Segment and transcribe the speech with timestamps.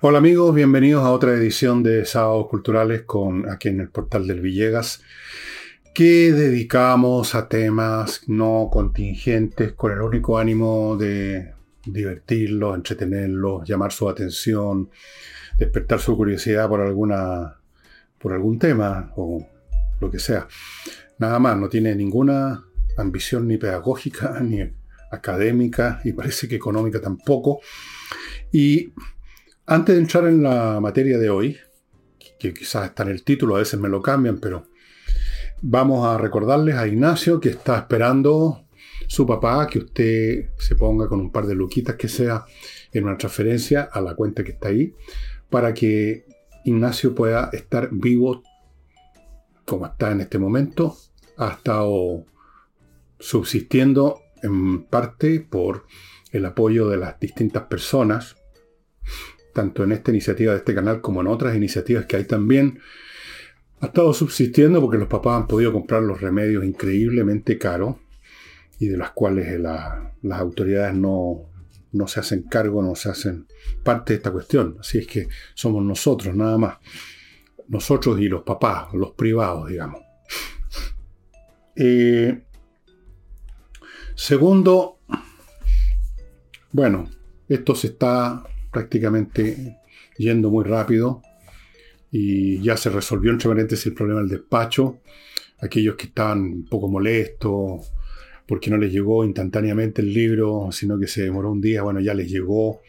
[0.00, 4.40] Hola amigos, bienvenidos a otra edición de Sábados Culturales con aquí en el portal del
[4.40, 5.02] Villegas,
[5.92, 11.52] que dedicamos a temas no contingentes con el único ánimo de
[11.84, 14.88] divertirlos, entretenerlos, llamar su atención,
[15.58, 17.56] despertar su curiosidad por alguna
[18.20, 19.44] por algún tema o
[20.00, 20.46] lo que sea.
[21.18, 22.64] Nada más, no tiene ninguna
[22.96, 24.60] ambición ni pedagógica ni
[25.10, 27.58] académica y parece que económica tampoco.
[28.52, 28.92] Y
[29.68, 31.58] antes de entrar en la materia de hoy,
[32.38, 34.66] que quizás está en el título, a veces me lo cambian, pero
[35.60, 38.64] vamos a recordarles a Ignacio que está esperando
[39.06, 42.46] su papá que usted se ponga con un par de luquitas que sea
[42.92, 44.94] en una transferencia a la cuenta que está ahí,
[45.50, 46.24] para que
[46.64, 48.42] Ignacio pueda estar vivo
[49.66, 50.96] como está en este momento.
[51.36, 52.24] Ha estado
[53.18, 55.84] subsistiendo en parte por
[56.32, 58.37] el apoyo de las distintas personas
[59.58, 62.78] tanto en esta iniciativa de este canal como en otras iniciativas que hay también,
[63.80, 67.96] ha estado subsistiendo porque los papás han podido comprar los remedios increíblemente caros
[68.78, 71.50] y de las cuales las autoridades no,
[71.90, 73.48] no se hacen cargo, no se hacen
[73.82, 74.76] parte de esta cuestión.
[74.78, 76.76] Así es que somos nosotros nada más.
[77.66, 80.02] Nosotros y los papás, los privados, digamos.
[81.74, 82.44] Eh,
[84.14, 85.00] segundo,
[86.70, 87.10] bueno,
[87.48, 89.78] esto se está prácticamente
[90.16, 91.22] yendo muy rápido
[92.10, 94.98] y ya se resolvió entre paréntesis el problema del despacho.
[95.60, 97.92] Aquellos que estaban un poco molestos
[98.46, 102.14] porque no les llegó instantáneamente el libro, sino que se demoró un día, bueno, ya
[102.14, 102.80] les llegó.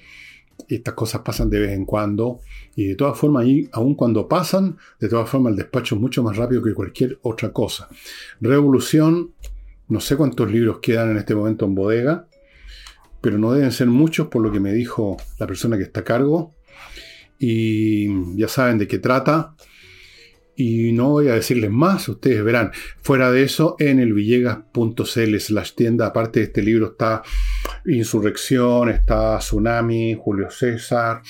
[0.67, 2.39] Estas cosas pasan de vez en cuando
[2.75, 6.37] y de todas formas, aun cuando pasan, de todas formas el despacho es mucho más
[6.37, 7.89] rápido que cualquier otra cosa.
[8.39, 9.33] Revolución,
[9.89, 12.28] no sé cuántos libros quedan en este momento en bodega,
[13.21, 16.05] pero no deben ser muchos por lo que me dijo la persona que está a
[16.05, 16.55] cargo.
[17.37, 19.55] Y ya saben de qué trata.
[20.55, 22.71] Y no voy a decirles más, ustedes verán.
[22.97, 27.23] Fuera de eso, en el villegas.cl slash tienda, aparte de este libro, está
[27.85, 31.21] Insurrección, está Tsunami, Julio César,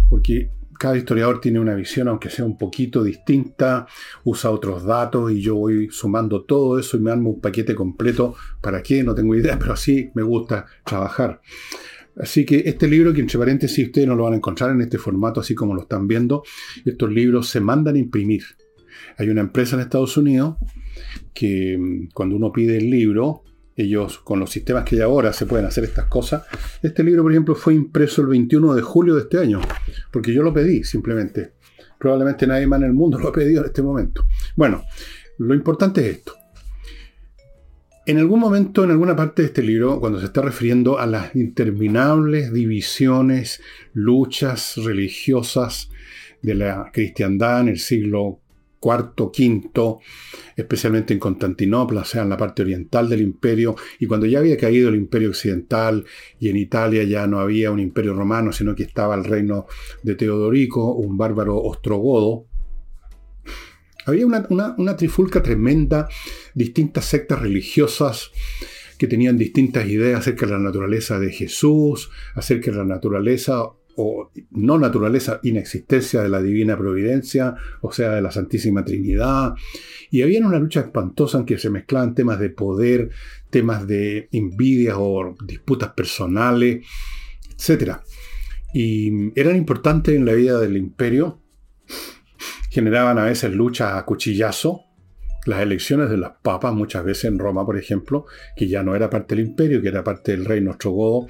[0.08, 3.86] porque cada historiador tiene una visión, aunque sea un poquito distinta,
[4.24, 8.34] usa otros datos y yo voy sumando todo eso y me armo un paquete completo.
[8.60, 9.02] ¿Para qué?
[9.02, 11.40] No tengo idea, pero así me gusta trabajar.
[12.18, 14.98] Así que este libro, que entre paréntesis ustedes no lo van a encontrar en este
[14.98, 16.42] formato, así como lo están viendo,
[16.84, 18.42] estos libros se mandan a imprimir.
[19.18, 20.56] Hay una empresa en Estados Unidos
[21.34, 23.42] que mm, cuando uno pide el libro,
[23.76, 26.44] ellos con los sistemas que hay ahora se pueden hacer estas cosas.
[26.82, 29.60] Este libro, por ejemplo, fue impreso el 21 de julio de este año,
[30.10, 31.52] porque yo lo pedí simplemente.
[31.98, 34.26] Probablemente nadie más en el mundo lo ha pedido en este momento.
[34.56, 34.82] Bueno,
[35.38, 36.34] lo importante es esto.
[38.06, 41.34] En algún momento, en alguna parte de este libro, cuando se está refiriendo a las
[41.34, 43.60] interminables divisiones,
[43.94, 45.90] luchas religiosas
[46.40, 48.40] de la cristiandad en el siglo
[48.86, 49.98] cuarto, quinto,
[50.54, 54.56] especialmente en Constantinopla, o sea, en la parte oriental del imperio, y cuando ya había
[54.56, 56.04] caído el imperio occidental
[56.38, 59.66] y en Italia ya no había un imperio romano, sino que estaba el reino
[60.04, 62.46] de Teodorico, un bárbaro ostrogodo,
[64.04, 64.46] había una,
[64.78, 66.08] una trifulca tremenda,
[66.54, 68.30] distintas sectas religiosas,
[68.98, 73.64] que tenían distintas ideas acerca de la naturaleza de Jesús, acerca de la naturaleza
[73.96, 79.54] o no naturaleza, inexistencia de la divina providencia, o sea, de la Santísima Trinidad.
[80.10, 83.10] Y había una lucha espantosa en que se mezclaban temas de poder,
[83.50, 86.86] temas de envidias o disputas personales,
[87.52, 87.98] etc.
[88.72, 91.40] Y eran importantes en la vida del imperio,
[92.70, 94.85] generaban a veces luchas a cuchillazo,
[95.46, 98.26] las elecciones de las papas, muchas veces en Roma, por ejemplo,
[98.56, 101.28] que ya no era parte del imperio, que era parte del reino ostrogodo,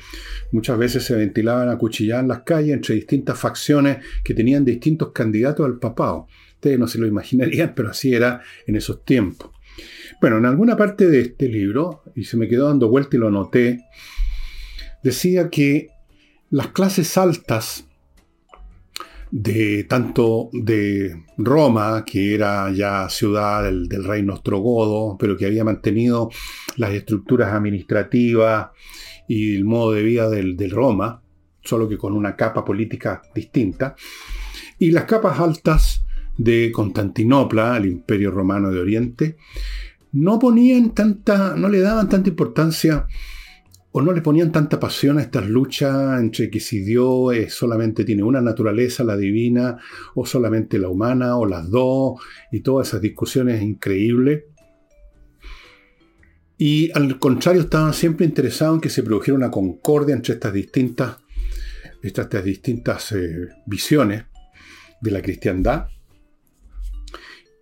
[0.52, 5.12] muchas veces se ventilaban a cuchillar en las calles entre distintas facciones que tenían distintos
[5.12, 6.26] candidatos al papado.
[6.54, 9.50] Ustedes no se lo imaginarían, pero así era en esos tiempos.
[10.20, 13.28] Bueno, en alguna parte de este libro, y se me quedó dando vuelta y lo
[13.28, 13.84] anoté,
[15.02, 15.90] decía que
[16.48, 17.85] las clases altas
[19.30, 26.30] de tanto de Roma, que era ya ciudad del, reino ostrogodo, pero que había mantenido
[26.76, 28.68] las estructuras administrativas
[29.28, 31.22] y el modo de vida del, del Roma,
[31.62, 33.96] solo que con una capa política distinta,
[34.78, 36.04] y las capas altas
[36.36, 39.36] de Constantinopla, el imperio romano de Oriente,
[40.12, 43.06] no ponían tanta, no le daban tanta importancia
[43.98, 48.22] o no le ponían tanta pasión a estas luchas entre que si Dios solamente tiene
[48.22, 49.78] una naturaleza, la divina,
[50.14, 52.20] o solamente la humana, o las dos,
[52.52, 54.44] y todas esas discusiones increíbles.
[56.58, 61.16] Y al contrario, estaban siempre interesados en que se produjera una concordia entre estas distintas,
[62.02, 64.24] estas, distintas eh, visiones
[65.00, 65.86] de la cristiandad.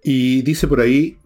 [0.03, 1.17] Y dice por ahí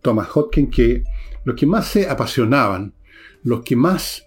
[0.00, 1.02] Thomas Hodgkin que
[1.42, 2.94] los que más se apasionaban
[3.42, 4.24] los que más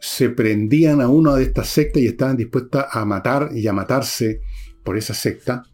[0.00, 4.40] se prendían a una de estas sectas y estaban dispuestas a matar y a matarse
[4.84, 5.64] por esa secta,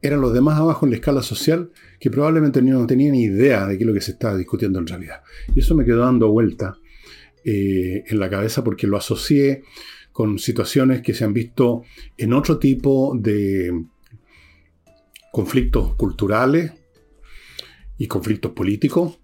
[0.00, 3.84] eran los demás abajo en la escala social que probablemente no tenían idea de qué
[3.84, 5.22] es lo que se estaba discutiendo en realidad.
[5.54, 6.78] Y eso me quedó dando vuelta
[7.44, 9.62] eh, en la cabeza porque lo asocié
[10.12, 11.82] con situaciones que se han visto
[12.16, 13.72] en otro tipo de
[15.32, 16.72] conflictos culturales
[17.96, 19.20] y conflictos políticos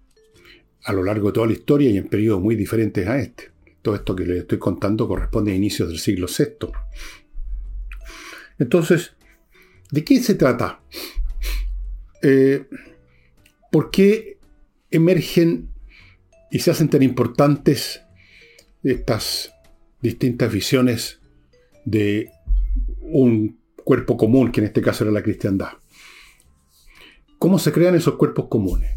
[0.85, 3.51] a lo largo de toda la historia y en periodos muy diferentes a este.
[3.81, 6.67] Todo esto que les estoy contando corresponde a inicios del siglo VI.
[8.59, 9.13] Entonces,
[9.91, 10.81] ¿de qué se trata?
[12.21, 12.65] Eh,
[13.71, 14.37] ¿Por qué
[14.91, 15.69] emergen
[16.51, 18.01] y se hacen tan importantes
[18.83, 19.53] estas
[20.01, 21.19] distintas visiones
[21.83, 22.29] de
[23.01, 25.73] un cuerpo común, que en este caso era la cristiandad?
[27.39, 28.91] ¿Cómo se crean esos cuerpos comunes?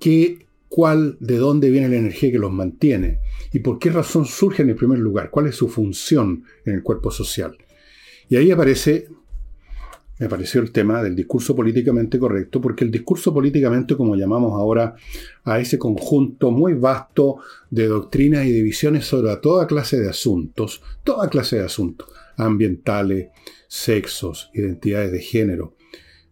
[0.00, 3.20] ¿Qué cuál, de dónde viene la energía que los mantiene
[3.52, 6.82] y por qué razón surge en el primer lugar, cuál es su función en el
[6.82, 7.56] cuerpo social.
[8.28, 9.08] Y ahí aparece,
[10.18, 14.94] me apareció el tema del discurso políticamente correcto, porque el discurso políticamente, como llamamos ahora
[15.44, 17.38] a ese conjunto muy vasto
[17.70, 23.28] de doctrinas y divisiones sobre toda clase de asuntos, toda clase de asuntos, ambientales,
[23.66, 25.74] sexos, identidades de género,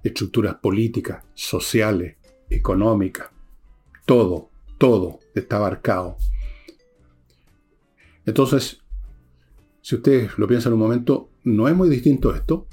[0.02, 2.16] estructuras políticas, sociales,
[2.50, 3.28] económicas,
[4.06, 6.16] todo, todo está abarcado.
[8.24, 8.80] Entonces,
[9.82, 12.66] si ustedes lo piensan un momento, no es muy distinto esto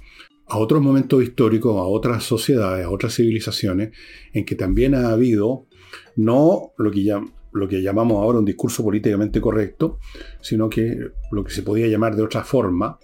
[0.47, 3.91] a otros momentos históricos, a otras sociedades, a otras civilizaciones,
[4.33, 5.67] en que también ha habido
[6.15, 7.19] no lo que,
[7.53, 9.99] lo que llamamos ahora un discurso políticamente correcto,
[10.41, 10.97] sino que
[11.31, 12.99] lo que se podía llamar de otra forma,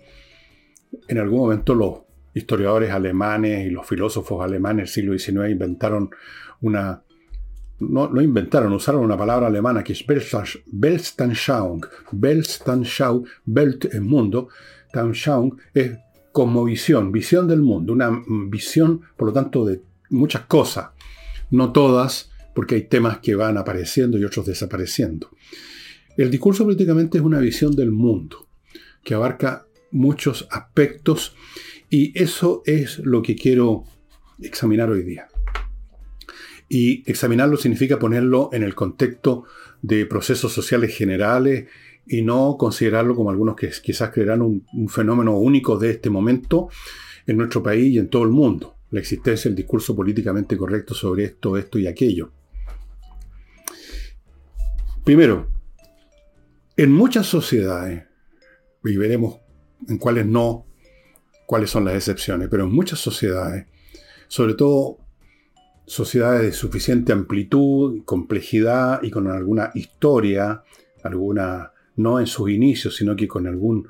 [1.07, 2.01] en algún momento los
[2.33, 6.09] historiadores alemanes y los filósofos alemanes del siglo XIX inventaron
[6.61, 7.03] una
[7.79, 11.85] no, inventaron, usaron una palabra alemana que es Weltanschauung.
[12.11, 14.49] Weltanschauung, Welt es mundo,
[14.91, 15.97] Tanschauung es
[16.65, 20.89] visión, visión del mundo, una visión, por lo tanto, de muchas cosas.
[21.51, 25.29] No todas, porque hay temas que van apareciendo y otros desapareciendo.
[26.17, 28.47] El discurso políticamente es una visión del mundo,
[29.03, 31.33] que abarca muchos aspectos,
[31.89, 33.85] y eso es lo que quiero
[34.39, 35.28] examinar hoy día.
[36.69, 39.45] Y examinarlo significa ponerlo en el contexto
[39.81, 41.67] de procesos sociales generales
[42.05, 46.69] y no considerarlo como algunos que quizás creerán un, fenómeno único de este momento
[47.25, 48.75] en nuestro país y en todo el mundo.
[48.91, 52.31] La existencia del discurso políticamente correcto sobre esto, esto y aquello.
[55.03, 55.51] Primero,
[56.77, 58.03] en muchas sociedades,
[58.83, 59.39] y veremos
[59.87, 60.65] en cuáles no,
[61.45, 63.65] cuáles son las excepciones, pero en muchas sociedades,
[64.27, 64.97] sobre todo
[65.89, 70.63] sociedades de suficiente amplitud, complejidad y con alguna historia,
[71.03, 73.87] alguna, no en sus inicios, sino que con algún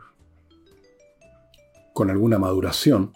[1.94, 3.12] con alguna maduración,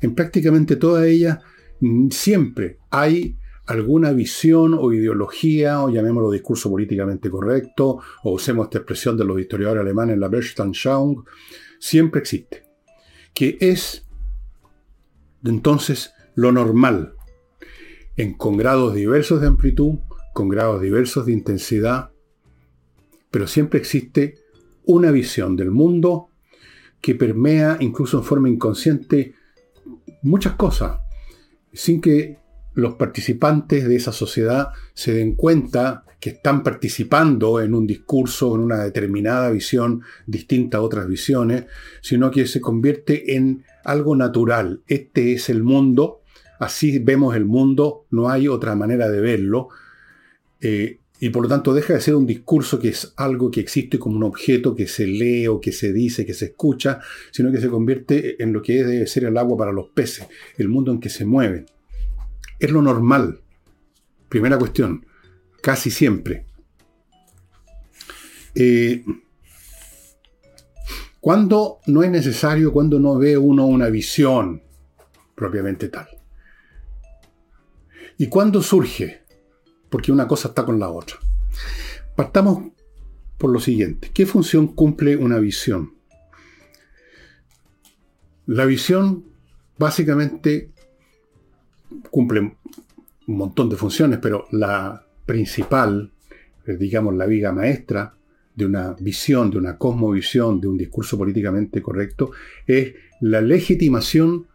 [0.00, 1.40] en prácticamente todas ellas
[1.80, 8.78] mm, siempre hay alguna visión o ideología, o llamémoslo discurso políticamente correcto, o usemos esta
[8.78, 11.24] expresión de los historiadores alemanes, la Weltanschauung,
[11.78, 12.62] siempre existe,
[13.34, 14.06] que es
[15.44, 17.15] entonces lo normal,
[18.16, 19.98] en, con grados diversos de amplitud,
[20.32, 22.10] con grados diversos de intensidad,
[23.30, 24.38] pero siempre existe
[24.84, 26.30] una visión del mundo
[27.00, 29.34] que permea incluso en forma inconsciente
[30.22, 30.98] muchas cosas,
[31.72, 32.38] sin que
[32.74, 38.62] los participantes de esa sociedad se den cuenta que están participando en un discurso, en
[38.62, 41.66] una determinada visión distinta a otras visiones,
[42.00, 44.82] sino que se convierte en algo natural.
[44.88, 46.22] Este es el mundo,
[46.58, 49.68] así vemos el mundo, no hay otra manera de verlo,
[50.60, 53.98] eh, y por lo tanto deja de ser un discurso que es algo que existe
[53.98, 57.60] como un objeto que se lee o que se dice, que se escucha, sino que
[57.60, 60.26] se convierte en lo que debe ser el agua para los peces,
[60.58, 61.66] el mundo en que se mueven.
[62.58, 63.40] Es lo normal.
[64.28, 65.06] Primera cuestión,
[65.62, 66.44] casi siempre.
[68.54, 69.02] Eh,
[71.20, 74.62] cuando no es necesario, cuando no ve uno una visión
[75.34, 76.15] propiamente tal.
[78.18, 79.22] ¿Y cuándo surge?
[79.90, 81.16] Porque una cosa está con la otra.
[82.14, 82.72] Partamos
[83.36, 84.10] por lo siguiente.
[84.12, 85.94] ¿Qué función cumple una visión?
[88.46, 89.24] La visión
[89.76, 90.70] básicamente
[92.10, 92.56] cumple un
[93.36, 96.12] montón de funciones, pero la principal,
[96.66, 98.14] eh, digamos la viga maestra
[98.54, 102.30] de una visión, de una cosmovisión, de un discurso políticamente correcto,
[102.66, 104.46] es la legitimación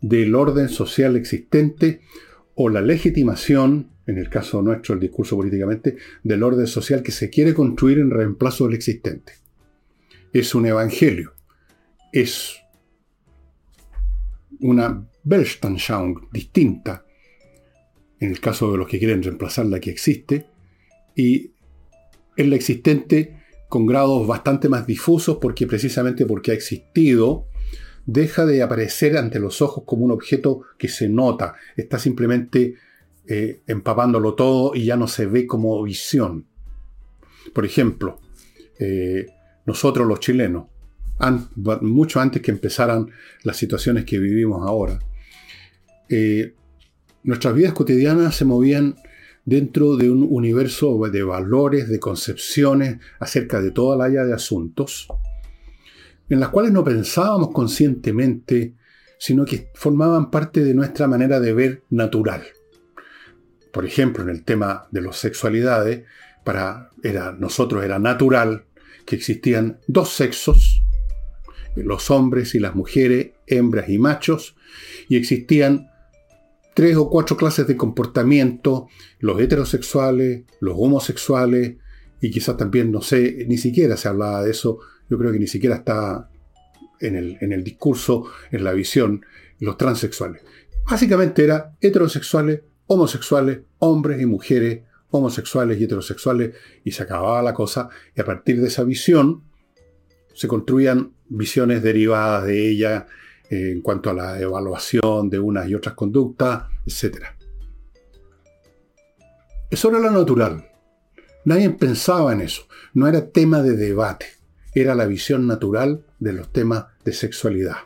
[0.00, 2.00] del orden social existente
[2.56, 7.30] o la legitimación, en el caso nuestro, el discurso políticamente, del orden social que se
[7.30, 9.34] quiere construir en reemplazo del existente.
[10.32, 11.34] Es un evangelio,
[12.12, 12.56] es
[14.60, 17.04] una Weltanschauung distinta,
[18.20, 20.46] en el caso de los que quieren reemplazar la que existe,
[21.14, 21.52] y
[22.36, 27.48] es la existente con grados bastante más difusos porque precisamente porque ha existido,
[28.06, 32.76] deja de aparecer ante los ojos como un objeto que se nota, está simplemente
[33.26, 36.46] eh, empapándolo todo y ya no se ve como visión.
[37.52, 38.20] Por ejemplo,
[38.78, 39.26] eh,
[39.66, 40.66] nosotros los chilenos,
[41.80, 43.10] mucho antes que empezaran
[43.42, 45.00] las situaciones que vivimos ahora,
[46.08, 46.54] eh,
[47.24, 48.94] nuestras vidas cotidianas se movían
[49.44, 55.08] dentro de un universo de valores, de concepciones acerca de toda la área de asuntos,
[56.28, 58.74] en las cuales no pensábamos conscientemente,
[59.18, 62.42] sino que formaban parte de nuestra manera de ver natural.
[63.72, 66.04] Por ejemplo, en el tema de las sexualidades,
[66.44, 66.90] para
[67.38, 68.64] nosotros era natural
[69.04, 70.82] que existían dos sexos,
[71.76, 74.56] los hombres y las mujeres, hembras y machos,
[75.08, 75.90] y existían
[76.74, 81.76] tres o cuatro clases de comportamiento, los heterosexuales, los homosexuales,
[82.20, 84.78] y quizás también, no sé, ni siquiera se hablaba de eso,
[85.08, 86.28] yo creo que ni siquiera está
[87.00, 89.24] en el, en el discurso, en la visión,
[89.60, 90.42] los transexuales.
[90.88, 97.88] Básicamente era heterosexuales, homosexuales, hombres y mujeres, homosexuales y heterosexuales, y se acababa la cosa,
[98.14, 99.44] y a partir de esa visión
[100.34, 103.06] se construían visiones derivadas de ella,
[103.48, 107.26] en cuanto a la evaluación de unas y otras conductas, etc.
[109.70, 110.68] Eso era lo natural.
[111.44, 112.62] Nadie pensaba en eso.
[112.92, 114.26] No era tema de debate.
[114.76, 117.76] Era la visión natural de los temas de sexualidad.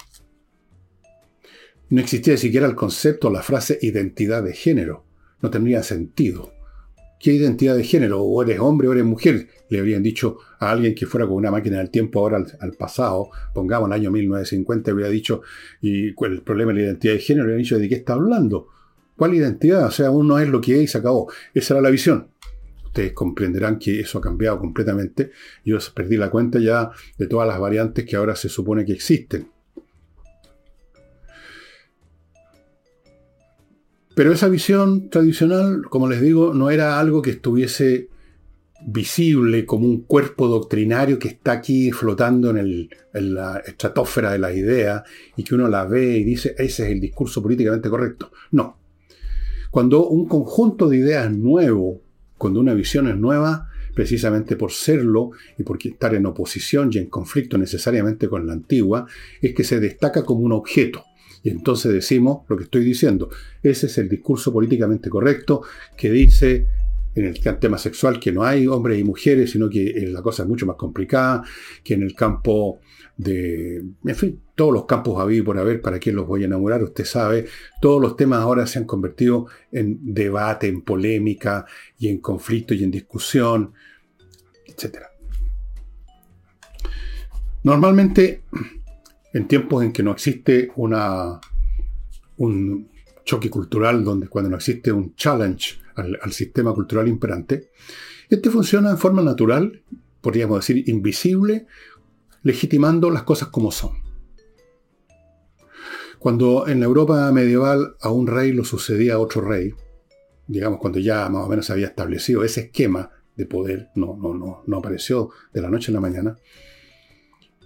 [1.89, 5.05] No existía siquiera el concepto, la frase identidad de género.
[5.41, 6.53] No tenía sentido.
[7.21, 8.23] ¿Qué identidad de género?
[8.23, 9.47] O eres hombre o eres mujer.
[9.69, 13.31] Le habrían dicho a alguien que fuera con una máquina del tiempo ahora al, pasado,
[13.55, 15.43] pongamos el año 1950, hubiera dicho,
[15.81, 18.67] y el problema de la identidad de género, le habrían dicho, ¿de qué está hablando?
[19.15, 19.87] ¿Cuál identidad?
[19.87, 21.31] O sea, uno es lo que es y se acabó.
[21.55, 22.30] Esa era la visión.
[22.91, 25.31] Ustedes comprenderán que eso ha cambiado completamente.
[25.65, 29.49] Yo perdí la cuenta ya de todas las variantes que ahora se supone que existen.
[34.17, 38.09] Pero esa visión tradicional, como les digo, no era algo que estuviese
[38.85, 45.05] visible como un cuerpo doctrinario que está aquí flotando en, la estratosfera de la idea
[45.37, 48.33] y que uno la ve y dice, ese es el discurso políticamente correcto.
[48.51, 48.79] No.
[49.71, 52.03] Cuando un conjunto de ideas nuevo,
[52.41, 57.11] cuando una visión es nueva, precisamente por serlo y por estar en oposición y en
[57.11, 59.07] conflicto necesariamente con la antigua,
[59.43, 61.05] es que se destaca como un objeto
[61.43, 63.29] Y entonces decimos lo que estoy diciendo.
[63.63, 65.61] Ese es el discurso políticamente correcto
[65.99, 66.67] que dice
[67.15, 70.49] en el tema sexual que no hay hombres y mujeres, sino que la cosa es
[70.49, 71.43] mucho más complicada,
[71.85, 72.81] que en el campo
[73.23, 76.83] de, en fin, todos los campos había por haber, para quién los voy a enamorar,
[76.83, 77.47] usted sabe,
[77.81, 81.67] todos los temas ahora se han convertido en debate, en polémica
[81.99, 83.75] y en conflicto y en discusión,
[84.67, 85.01] etc.
[87.63, 88.43] Normalmente,
[89.35, 91.41] en tiempos en que no existe una,
[92.39, 92.89] un
[93.25, 97.71] choque cultural, donde cuando no existe un challenge al, sistema cultural imperante,
[98.31, 99.83] este funciona en forma natural,
[100.23, 101.67] podríamos decir invisible,
[102.43, 103.93] legitimando las cosas como son.
[106.19, 109.75] Cuando en la Europa medieval a un rey lo sucedía a otro rey,
[110.47, 114.35] digamos cuando ya más o menos se había establecido ese esquema de poder, no, no,
[114.35, 116.37] no, no apareció de la noche a la mañana,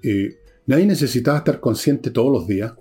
[0.03, 2.75] eh, nadie necesitaba estar consciente todos los días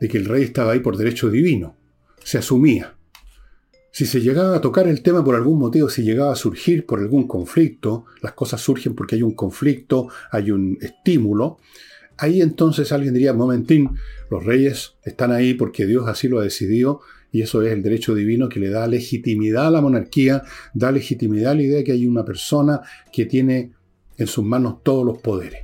[0.00, 1.76] de que el rey estaba ahí por derecho divino.
[2.22, 2.96] Se asumía.
[3.94, 6.98] Si se llegaba a tocar el tema por algún motivo, si llegaba a surgir por
[6.98, 11.58] algún conflicto, las cosas surgen porque hay un conflicto, hay un estímulo,
[12.16, 13.90] ahí entonces alguien diría, momentín,
[14.32, 18.16] los reyes están ahí porque Dios así lo ha decidido y eso es el derecho
[18.16, 20.42] divino que le da legitimidad a la monarquía,
[20.74, 22.80] da legitimidad a la idea de que hay una persona
[23.12, 23.74] que tiene
[24.16, 25.60] en sus manos todos los poderes.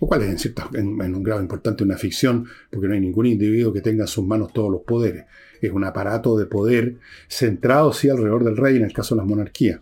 [0.00, 3.26] Lo cual es en, en, en un grado importante una ficción, porque no hay ningún
[3.26, 5.24] individuo que tenga en sus manos todos los poderes
[5.62, 9.28] es un aparato de poder centrado sí alrededor del rey en el caso de las
[9.28, 9.80] monarquías.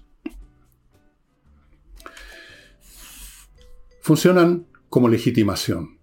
[4.03, 5.99] Funcionan como legitimación.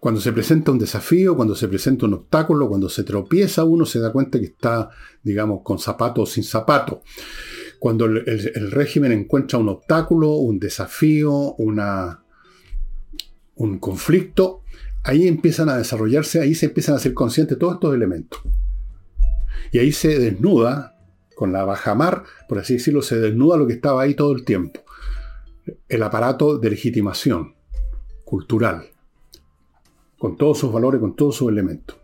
[0.00, 4.00] Cuando se presenta un desafío, cuando se presenta un obstáculo, cuando se tropieza uno se
[4.00, 4.88] da cuenta que está,
[5.22, 7.02] digamos, con zapato o sin zapato.
[7.78, 12.24] Cuando el, régimen encuentra un obstáculo, un desafío, una,
[13.56, 14.62] un conflicto,
[15.02, 18.40] ahí empiezan a desarrollarse, ahí se empiezan a ser conscientes todos estos elementos.
[19.72, 20.96] Y ahí se desnuda,
[21.34, 24.80] con la bajamar, por así decirlo, se desnuda lo que estaba ahí todo el tiempo.
[25.88, 27.54] El aparato de legitimación
[28.24, 28.90] cultural,
[30.18, 31.96] con todos sus valores, con todos sus elementos.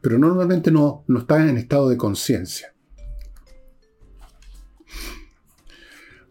[0.00, 2.74] Pero normalmente no, no está en estado de conciencia.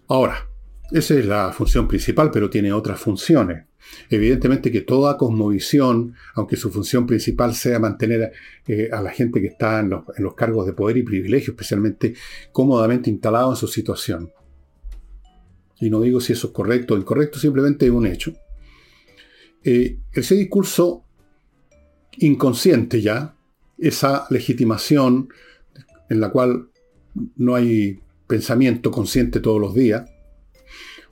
[0.08, 0.48] Ahora,
[0.92, 3.67] esa es la función principal, pero tiene otras funciones.
[4.10, 8.32] Evidentemente que toda cosmovisión, aunque su función principal sea mantener
[8.68, 12.14] eh, a la gente que está en los, cargos de poder y privilegio, especialmente
[12.52, 14.32] cómodamente instalado en su situación.
[15.80, 18.34] Y no digo si eso es correcto o incorrecto, simplemente es un hecho.
[19.64, 21.04] Eh, ese discurso
[22.20, 23.36] inconsciente ya,
[23.78, 25.30] esa legitimación
[26.10, 26.70] en la cual
[27.36, 30.10] no hay pensamiento consciente todos los días,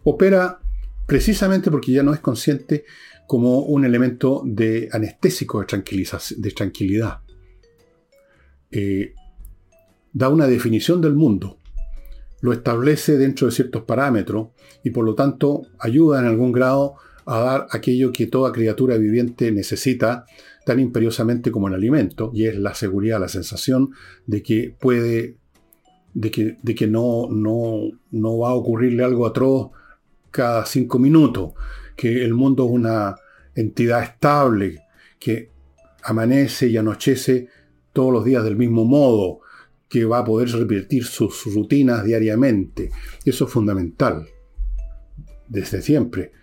[0.03, 0.59] opera
[1.05, 2.85] precisamente porque ya no es consciente
[3.27, 7.19] como un elemento de anestésico de, tranquilidad.
[8.71, 9.13] Eh,
[10.13, 11.57] da una definición del mundo,
[12.41, 14.49] lo establece dentro de ciertos parámetros
[14.83, 19.51] y por lo tanto ayuda en algún grado a dar aquello que toda criatura viviente
[19.51, 20.25] necesita
[20.65, 23.91] tan imperiosamente como el alimento, y es la seguridad, la sensación
[24.25, 25.37] de que puede,
[26.13, 29.71] de que, de que no, no, no va a ocurrirle algo atroz
[30.35, 31.53] cada cinco minutos,
[31.95, 33.15] que el mundo es una
[33.55, 34.81] entidad estable,
[35.17, 35.49] que
[36.03, 37.47] amanece y anochece
[37.93, 39.39] todos los días del mismo modo,
[39.87, 42.91] que va a poder repetir sus rutinas diariamente.
[43.23, 44.27] Eso es fundamental,
[45.47, 46.33] desde siempre,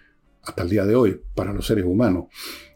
[0.42, 2.28] hasta el día de hoy, para los seres humanos.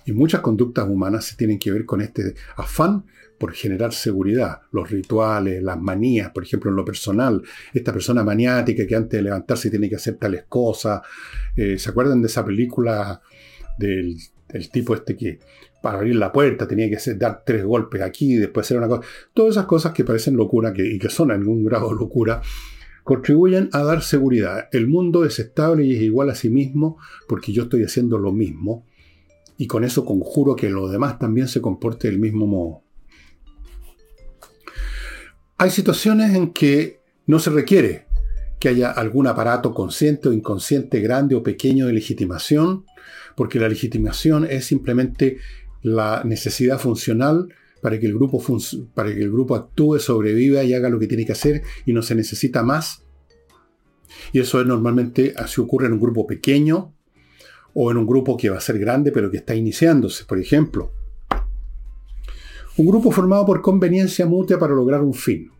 [0.04, 3.06] Y muchas conductas humanas se tienen que ver con este afán
[3.38, 4.60] por generar seguridad.
[4.72, 7.42] Los rituales, las manías, por ejemplo, en lo personal.
[7.72, 11.02] Esta persona maniática que antes de levantarse tiene que hacer tales cosas.
[11.56, 13.20] Eh, ¿Se acuerdan de esa película
[13.78, 14.16] del,
[14.72, 15.38] tipo este que
[15.82, 19.06] para abrir la puerta tenía que dar tres golpes aquí después hacer una cosa?
[19.34, 22.40] Todas esas cosas que parecen locura que, y que son en algún grado locura
[23.04, 24.68] contribuyen a dar seguridad.
[24.72, 28.32] El mundo es estable y es igual a sí mismo porque yo estoy haciendo lo
[28.32, 28.84] mismo
[29.58, 32.85] y con eso conjuro que lo demás también se comporte del mismo modo.
[35.58, 38.06] Hay situaciones en que no se requiere
[38.58, 42.84] que haya algún aparato consciente o inconsciente, grande o pequeño de legitimación,
[43.36, 45.38] porque la legitimación es simplemente
[45.82, 47.48] la necesidad funcional
[47.80, 52.02] para que el grupo, actúe, sobreviva y haga lo que tiene que hacer y no
[52.02, 53.02] se necesita más.
[54.32, 56.94] Y eso es normalmente, así ocurre en un grupo pequeño
[57.72, 60.92] o en un grupo que va a ser grande pero que está iniciándose, por ejemplo.
[62.78, 65.50] Un grupo formado por conveniencia mutua para lograr un fin.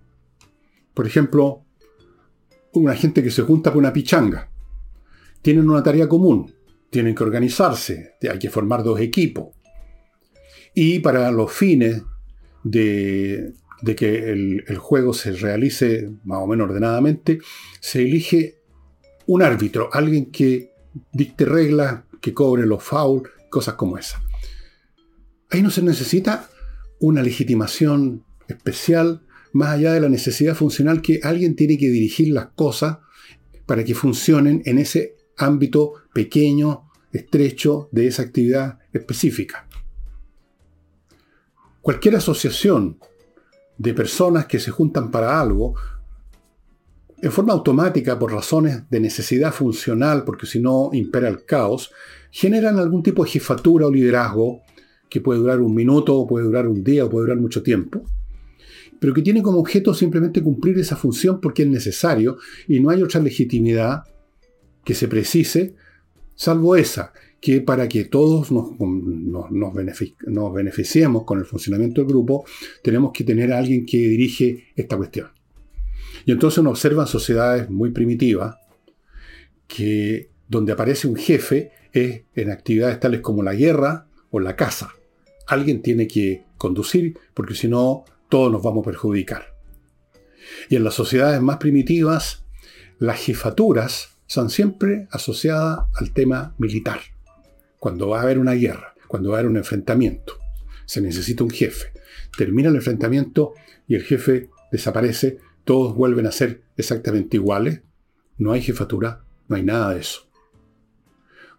[0.92, 1.64] Por ejemplo,
[2.72, 4.50] una gente que se junta por una pichanga.
[5.40, 6.54] Tienen una tarea común,
[6.90, 9.54] tienen que organizarse, hay que formar dos equipos.
[10.74, 12.02] Y para los fines
[12.62, 13.54] de,
[13.96, 17.38] que el, el, juego se realice más o menos ordenadamente,
[17.80, 18.58] se elige
[19.26, 20.72] un árbitro, alguien que
[21.12, 24.20] dicte reglas, que cobre los fouls, cosas como esas.
[25.50, 26.50] Ahí no se necesita
[27.00, 32.48] una legitimación especial más allá de la necesidad funcional que alguien tiene que dirigir las
[32.48, 32.98] cosas
[33.64, 39.66] para que funcionen en ese ámbito pequeño, estrecho de esa actividad específica.
[41.80, 42.98] Cualquier asociación
[43.78, 45.74] de personas que se juntan para algo,
[47.18, 51.92] en forma automática por razones de necesidad funcional, porque si no impera el caos,
[52.30, 54.62] generan algún tipo de jefatura o liderazgo
[55.08, 58.04] que puede durar un minuto, o puede durar un día, o puede durar mucho tiempo,
[58.98, 63.02] pero que tiene como objeto simplemente cumplir esa función porque es necesario y no hay
[63.02, 64.04] otra legitimidad
[64.84, 65.74] que se precise,
[66.34, 72.44] salvo esa, que para que todos nos, nos, beneficiemos con el funcionamiento del grupo,
[72.82, 75.28] tenemos que tener a alguien que dirige esta cuestión.
[76.24, 78.56] Y entonces uno observa sociedades muy primitivas,
[79.66, 84.95] que donde aparece un jefe es en actividades tales como la guerra o la caza.
[85.46, 89.54] Alguien tiene que conducir, porque si no, todos nos vamos a perjudicar.
[90.68, 92.44] Y en las sociedades más primitivas,
[92.98, 97.00] las jefaturas son siempre asociadas al tema militar.
[97.78, 100.38] Cuando va a haber una guerra, cuando va a haber un enfrentamiento,
[100.84, 101.92] se necesita un jefe.
[102.36, 103.54] Termina el enfrentamiento
[103.86, 107.82] y el jefe desaparece, todos vuelven a ser exactamente iguales,
[108.38, 110.28] no hay jefatura, no hay nada de eso.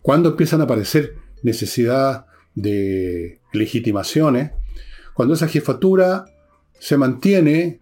[0.01, 4.51] Cuando empiezan a aparecer necesidad de legitimaciones,
[5.13, 6.25] cuando esa jefatura
[6.79, 7.79] se mantiene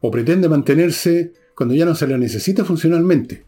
[0.00, 3.44] o pretende mantenerse cuando ya no se la necesita funcionalmente.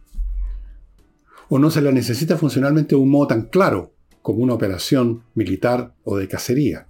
[1.48, 5.94] O no se la necesita funcionalmente de un modo tan claro como una operación militar
[6.04, 6.86] o de cacería.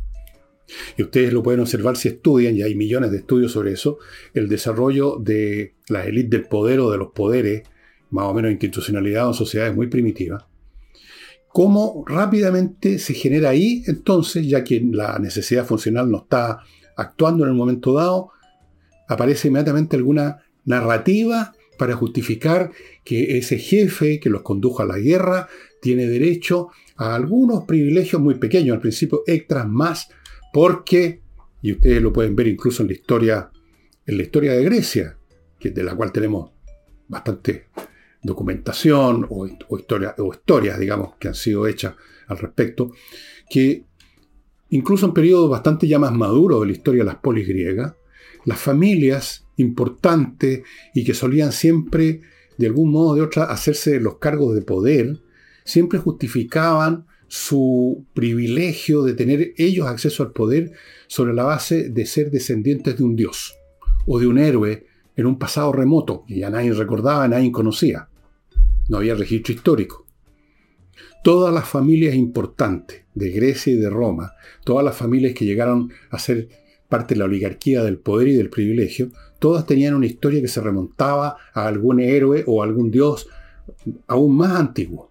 [0.97, 3.99] Y ustedes lo pueden observar si estudian, y hay millones de estudios sobre eso,
[4.35, 7.63] el desarrollo de la élite del poder o de los poderes,
[8.11, 10.45] más o menos institucionalidad en sociedades muy primitivas.
[11.53, 16.61] Cómo rápidamente se genera ahí, entonces, ya que la necesidad funcional no está
[16.97, 18.31] actuando en el momento dado,
[19.09, 22.71] aparece inmediatamente alguna narrativa para justificar
[23.05, 25.49] que ese jefe que los condujo a la guerra
[25.81, 30.09] tiene derecho a algunos privilegios muy pequeños, al principio extras más,
[30.53, 31.23] porque,
[31.61, 33.51] y ustedes lo pueden ver incluso en la historia,
[34.07, 35.19] en la historia de Grecia,
[35.59, 36.53] que de la cual tenemos
[37.09, 37.67] bastante
[38.23, 41.95] documentación o, historia, o historias, digamos, que han sido hechas
[42.29, 42.93] al respecto,
[43.51, 43.85] que
[44.73, 47.93] Incluso en periodos bastante ya más maduros de la historia de las polis griegas,
[48.47, 50.63] las familias importantes
[50.95, 52.23] y que solían siempre,
[52.57, 55.21] de algún modo o de otra, hacerse los cargos de poder,
[55.63, 60.73] siempre justificaban su privilegio de tener ellos acceso al poder
[61.07, 63.55] sobre la base de ser descendientes de un dios
[64.07, 68.09] o de un héroe en un pasado remoto que ya nadie recordaba, nadie conocía.
[68.89, 70.07] No había registro histórico.
[71.25, 74.33] Todas las familias importantes de Grecia y de Roma,
[74.65, 76.49] todas las familias que llegaron a ser
[76.89, 80.61] parte de la oligarquía del poder y del privilegio, todas tenían una historia que se
[80.61, 83.29] remontaba a algún héroe o algún dios
[84.07, 85.11] aún más antiguo.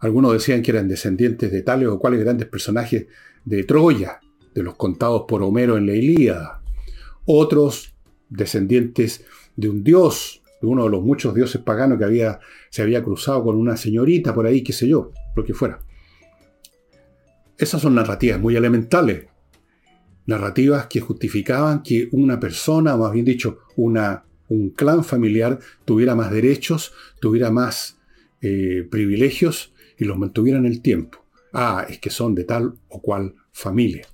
[0.00, 3.06] Algunos decían que eran descendientes de tales o cuales grandes personajes
[3.44, 4.20] de Troya,
[4.54, 6.62] de los contados por Homero en la Ilíada.
[7.24, 7.94] Otros
[8.28, 9.24] descendientes
[9.56, 13.56] de un dios, uno de los muchos dioses paganos que había, se había cruzado con
[13.56, 15.80] una señorita por ahí, qué sé yo, lo que fuera.
[17.58, 19.26] Esas son narrativas muy elementales.
[20.26, 26.14] Narrativas que justificaban que una persona, o más bien dicho, una, un clan familiar, tuviera
[26.14, 27.98] más derechos, tuviera más
[28.40, 31.24] eh, privilegios y los mantuviera en el tiempo.
[31.52, 34.06] Ah, es que son de tal o cual familia,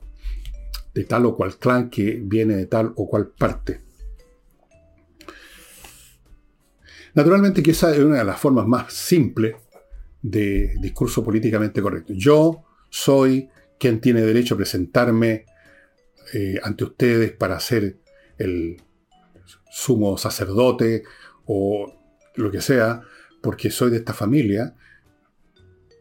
[0.93, 3.88] de tal o cual clan que viene de tal o cual parte.
[7.19, 9.57] Naturalmente que esa es una de las formas más simples
[10.23, 12.13] de discurso políticamente correcto.
[12.13, 15.45] Yo soy quien tiene derecho a presentarme
[16.33, 17.99] eh, ante ustedes para ser
[18.37, 18.81] el
[19.69, 21.03] sumo sacerdote
[21.47, 21.93] o
[22.37, 23.03] lo que sea,
[23.43, 24.77] porque soy de esta familia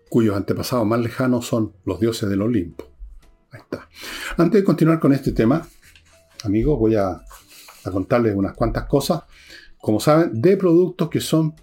[0.10, 2.92] cuyos antepasados más lejanos son los dioses del Olimpo.
[3.50, 3.90] Ahí está.
[4.38, 5.68] Antes de continuar con este tema,
[6.44, 9.24] amigos, voy a, a contarles unas cuantas cosas,
[9.82, 11.54] como saben, de productos que son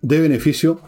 [0.00, 0.80] de beneficio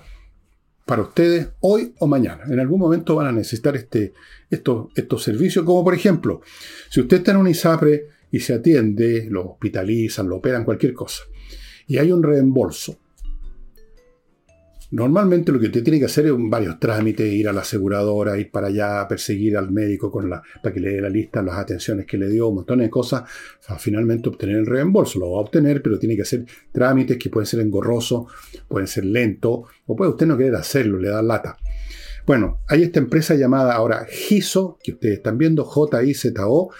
[0.85, 2.45] para ustedes hoy o mañana.
[2.49, 4.13] En algún momento van a necesitar este,
[4.51, 6.43] estos, estos servicios, como por ejemplo,
[6.91, 11.23] si usted está en un ISAPRE y se atiende, lo hospitalizan, lo operan, cualquier cosa,
[11.87, 12.99] y hay un reembolso
[14.95, 18.53] Normalmente lo que usted tiene que hacer es varios trámites, ir a la aseguradora, ir
[18.53, 22.07] para allá, perseguir al médico con la, para que le dé la lista, las atenciones
[22.07, 23.25] que le dio, un montón de cosas,
[23.67, 25.19] para finalmente obtener el reembolso.
[25.19, 28.27] Lo va a obtener, pero tiene que hacer trámites que pueden ser engorrosos,
[28.69, 31.57] pueden ser lentos, o puede usted no querer hacerlo, le da lata.
[32.25, 36.71] Bueno, hay esta empresa llamada ahora GISO, que ustedes están viendo, J-I-Z-O,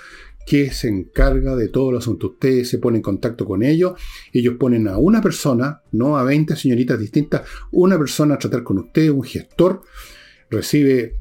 [0.47, 2.29] que se encarga de todo el asunto.
[2.29, 3.99] Ustedes se ponen en contacto con ellos,
[4.33, 8.79] ellos ponen a una persona, no a 20 señoritas distintas, una persona a tratar con
[8.79, 9.83] usted, un gestor,
[10.51, 11.17] recibe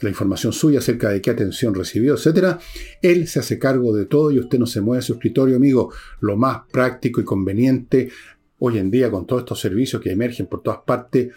[0.00, 2.58] la información suya acerca de qué atención recibió, etc.
[3.00, 5.92] Él se hace cargo de todo y usted no se mueve a su escritorio, amigo.
[6.20, 8.10] Lo más práctico y conveniente
[8.58, 11.28] hoy en día con todos estos servicios que emergen por todas partes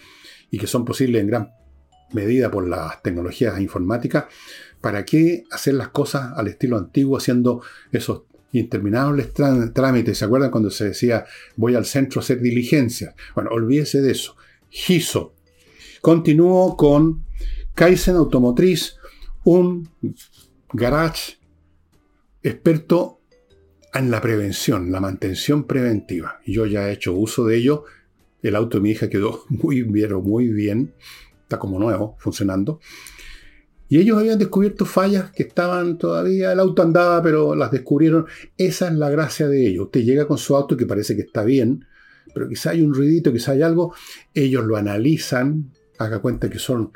[0.51, 1.49] y que son posibles en gran
[2.13, 4.25] medida por las tecnologías informáticas,
[4.81, 7.61] ¿Para qué hacer las cosas al estilo antiguo haciendo
[7.91, 10.17] esos interminables trámites?
[10.17, 13.13] ¿Se acuerdan cuando se decía voy al centro a hacer diligencias?
[13.35, 14.35] Bueno, olvídese de eso.
[14.69, 15.33] GISO.
[16.01, 17.25] Continúo con
[17.75, 18.95] Kaizen Automotriz,
[19.43, 19.89] un
[20.71, 21.37] garage
[22.43, 23.19] experto
[23.93, 26.39] en la prevención, la mantención preventiva.
[26.45, 27.85] Yo ya he hecho uso de ello.
[28.41, 30.93] El auto de mi hija quedó muy bien, muy bien.
[31.43, 32.79] Está como nuevo, funcionando.
[33.89, 38.27] Y ellos habían descubierto fallas que estaban todavía, el auto andaba, pero las descubrieron.
[38.55, 39.85] Esa es la gracia de ellos.
[39.85, 41.85] Usted llega con su auto que parece que está bien,
[42.33, 43.95] pero quizá hay un ruidito, quizá hay algo.
[44.33, 46.91] Ellos lo analizan, haga cuenta que son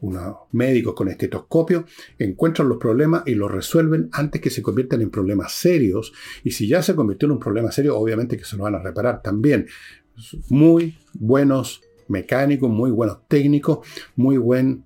[0.00, 1.84] unos médicos con estetoscopio,
[2.20, 6.12] encuentran los problemas y los resuelven antes que se conviertan en problemas serios.
[6.44, 8.82] Y si ya se convirtió en un problema serio, obviamente que se lo van a
[8.82, 9.66] reparar también.
[10.48, 13.80] Muy buenos mecánicos, muy buenos técnicos,
[14.16, 14.84] muy buen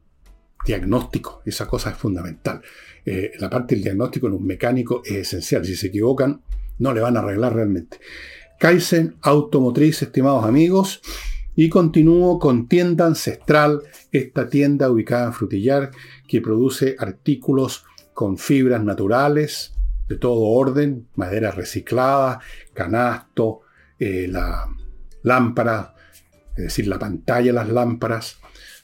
[0.64, 1.42] diagnóstico.
[1.44, 2.60] Esa cosa es fundamental.
[3.04, 5.64] Eh, la parte del diagnóstico en un mecánico es esencial.
[5.64, 6.42] Si se equivocan,
[6.78, 7.98] no le van a arreglar realmente.
[8.58, 11.00] Kaizen Automotriz, estimados amigos.
[11.54, 15.90] Y continúo con Tienda Ancestral, esta tienda ubicada en Frutillar,
[16.26, 19.74] que produce artículos con fibras naturales
[20.08, 22.40] de todo orden, madera reciclada,
[22.72, 23.60] canasto,
[23.98, 24.66] eh, la
[25.22, 25.94] lámpara,
[26.56, 28.38] es decir, la pantalla de las lámparas,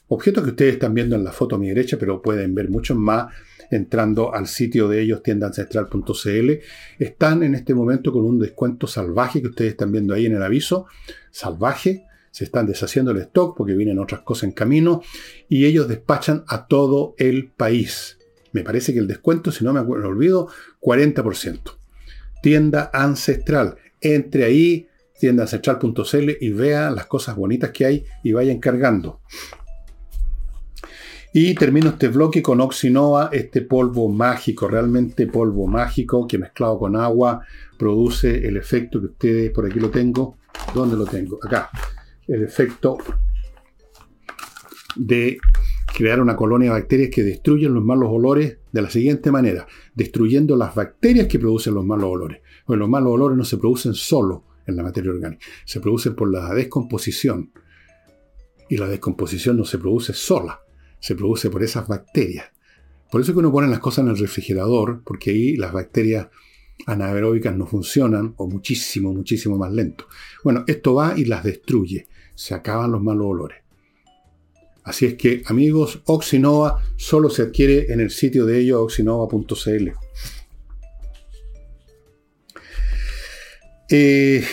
[0.09, 2.97] Objetos que ustedes están viendo en la foto a mi derecha, pero pueden ver muchos
[2.97, 3.31] más
[3.69, 6.51] entrando al sitio de ellos, tiendaancestral.cl.
[6.97, 10.43] Están en este momento con un descuento salvaje que ustedes están viendo ahí en el
[10.43, 10.87] aviso.
[11.31, 12.05] Salvaje.
[12.31, 15.01] Se están deshaciendo el stock porque vienen otras cosas en camino.
[15.47, 18.17] Y ellos despachan a todo el país.
[18.51, 20.47] Me parece que el descuento, si no me, acuerdo, olvido,
[20.81, 21.59] 40%.
[22.41, 23.77] Tienda ancestral.
[24.01, 24.87] Entre ahí,
[25.19, 29.21] tiendaancestral.cl y vea las cosas bonitas que hay y vayan cargando.
[31.31, 36.95] Y termino este bloque con Oxinova, este polvo mágico, realmente polvo mágico que mezclado con
[36.95, 37.45] agua
[37.77, 40.37] produce el efecto que ustedes, por aquí lo tengo,
[40.73, 41.37] ¿dónde lo tengo?
[41.43, 41.69] Acá,
[42.27, 42.97] el efecto
[44.95, 45.37] de
[45.95, 50.55] crear una colonia de bacterias que destruyen los malos olores de la siguiente manera, destruyendo
[50.55, 52.41] las bacterias que producen los malos olores.
[52.65, 56.31] Porque los malos olores no se producen solo en la materia orgánica, se producen por
[56.31, 57.51] la descomposición.
[58.67, 60.59] Y la descomposición no se produce sola,
[60.99, 62.45] se produce por esas bacterias.
[63.11, 66.27] Por eso es que uno pone las cosas en el refrigerador, porque ahí las bacterias
[66.85, 70.07] anaeróbicas no funcionan o muchísimo, muchísimo más lento.
[70.43, 72.07] Bueno, esto va y las destruye.
[72.35, 73.57] Se acaban los malos olores.
[74.83, 79.89] Así es que, amigos, Oxinova solo se adquiere en el sitio de ellos, oxinova.cl.
[83.91, 84.43] Eh,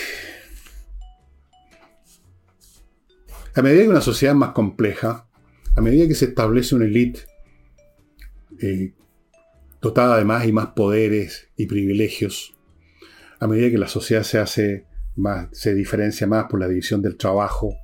[3.55, 5.26] a medida que una sociedad es más compleja,
[5.77, 7.21] a medida que se establece una élite
[8.61, 8.95] eh,
[9.81, 12.55] dotada de más y más poderes y privilegios,
[13.39, 14.87] a medida que la sociedad se hace
[15.53, 17.75] se diferencia más por la división del trabajo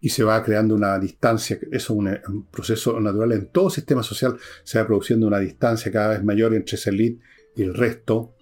[0.00, 4.38] y se va creando una distancia, eso es un, proceso natural en todo sistema social,
[4.62, 7.22] se va produciendo una distancia cada vez mayor entre esa élite
[7.56, 8.34] y el resto,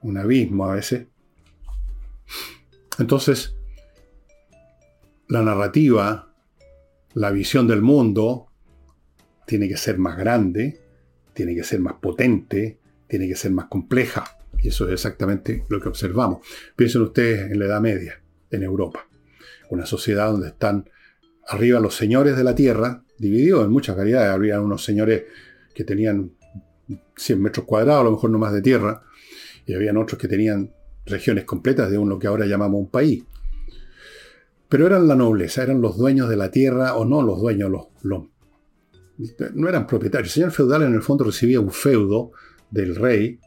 [0.00, 1.06] un abismo a veces.
[2.98, 3.54] Entonces,
[5.28, 6.25] la narrativa
[7.16, 8.48] la visión del mundo
[9.46, 10.78] tiene que ser más grande,
[11.32, 14.36] tiene que ser más potente, tiene que ser más compleja.
[14.58, 16.46] Y eso es exactamente lo que observamos.
[16.76, 19.08] Piensen ustedes en la Edad Media, en Europa.
[19.70, 20.90] Una sociedad donde están
[21.48, 24.30] arriba los señores de la tierra, divididos en muchas variedades.
[24.30, 25.24] Habría unos señores
[25.74, 26.32] que tenían
[27.16, 29.02] 100 metros cuadrados, a lo mejor no más de tierra,
[29.64, 30.70] y habían otros que tenían
[31.06, 33.24] regiones completas de lo que ahora llamamos un país.
[34.68, 38.22] Pero eran la nobleza, eran los dueños de la tierra, o no los dueños, los,
[39.54, 40.28] no eran propietarios.
[40.28, 42.32] El señor feudal en el fondo recibía un feudo
[42.70, 43.38] del rey.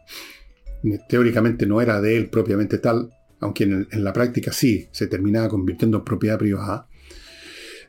[1.08, 3.10] Teóricamente no era de él propiamente tal,
[3.42, 6.88] aunque en, la práctica sí se terminaba convirtiendo en propiedad privada.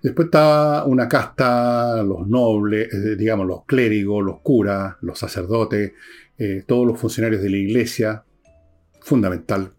[0.02, 5.92] Después estaba una casta, los nobles, eh, digamos, los clérigos, los curas, los sacerdotes,
[6.38, 8.24] eh, todos los funcionarios de la iglesia,
[9.00, 9.74] fundamental.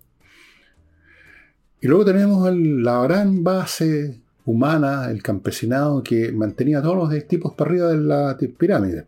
[1.81, 7.71] Y luego tenemos la gran base humana, el campesinado, que mantenía todos los tipos para
[7.71, 9.05] arriba de la pirámide.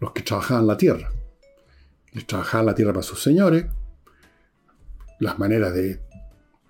[0.00, 1.10] Los que trabajaban la tierra.
[2.12, 3.66] Les trabajaban la tierra para sus señores.
[5.20, 6.00] Las maneras de...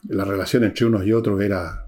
[0.09, 1.87] La relación entre unos y otros era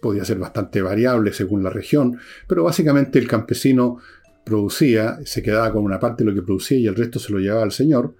[0.00, 3.98] podía ser bastante variable según la región, pero básicamente el campesino
[4.44, 7.38] producía, se quedaba con una parte de lo que producía y el resto se lo
[7.38, 8.14] llevaba al señor,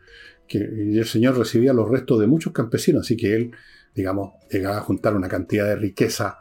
[0.49, 3.51] que, el señor recibía los restos de muchos campesinos, así que él,
[3.95, 6.41] digamos, llegaba a juntar una cantidad de riqueza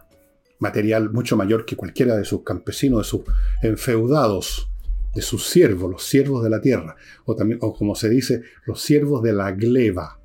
[0.60, 3.22] material mucho mayor que cualquiera de sus campesinos, de sus
[3.62, 4.70] enfeudados,
[5.14, 8.82] de sus siervos, los siervos de la tierra, o, también, o como se dice, los
[8.82, 10.20] siervos de la gleba.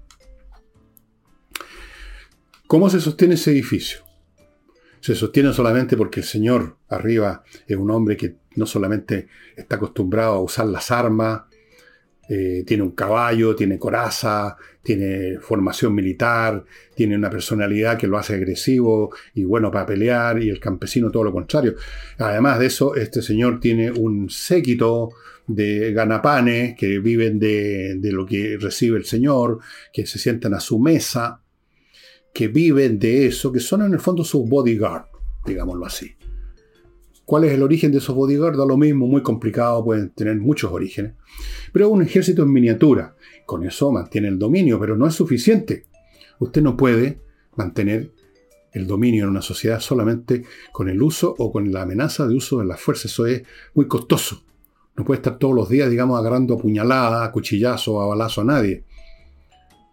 [2.66, 4.02] ¿Cómo se sostiene ese edificio?
[5.02, 10.34] se sostiene solamente porque el Señor arriba es un hombre que no solamente está acostumbrado
[10.34, 11.42] a usar las armas,
[12.28, 18.34] eh, tiene un caballo, tiene coraza, tiene formación militar, tiene una personalidad que lo hace
[18.34, 21.74] agresivo y bueno para pelear, y el campesino todo lo contrario.
[22.18, 25.10] Además de eso, este señor tiene un séquito
[25.46, 29.58] de ganapanes que viven de, lo que recibe el señor,
[29.92, 31.42] que se sientan a su mesa,
[32.32, 35.08] que viven de eso, que son en el fondo sus bodyguards,
[35.44, 36.14] digámoslo así.
[37.32, 38.58] ¿Cuál es el origen de esos bodyguards?
[38.58, 41.14] Da lo mismo, muy complicado, pueden tener muchos orígenes.
[41.72, 43.16] Pero un ejército en miniatura.
[43.46, 45.86] Con eso mantiene el dominio, pero no es suficiente.
[46.40, 47.22] Usted no puede
[47.56, 48.12] mantener
[48.72, 52.58] el dominio en una sociedad solamente con el uso o con la amenaza de uso
[52.58, 53.08] de la fuerza.
[53.08, 54.44] Eso es muy costoso.
[54.94, 58.44] No puede estar todos los días, digamos, agarrando a puñalada, a cuchillazo, a balazo a
[58.44, 58.84] nadie.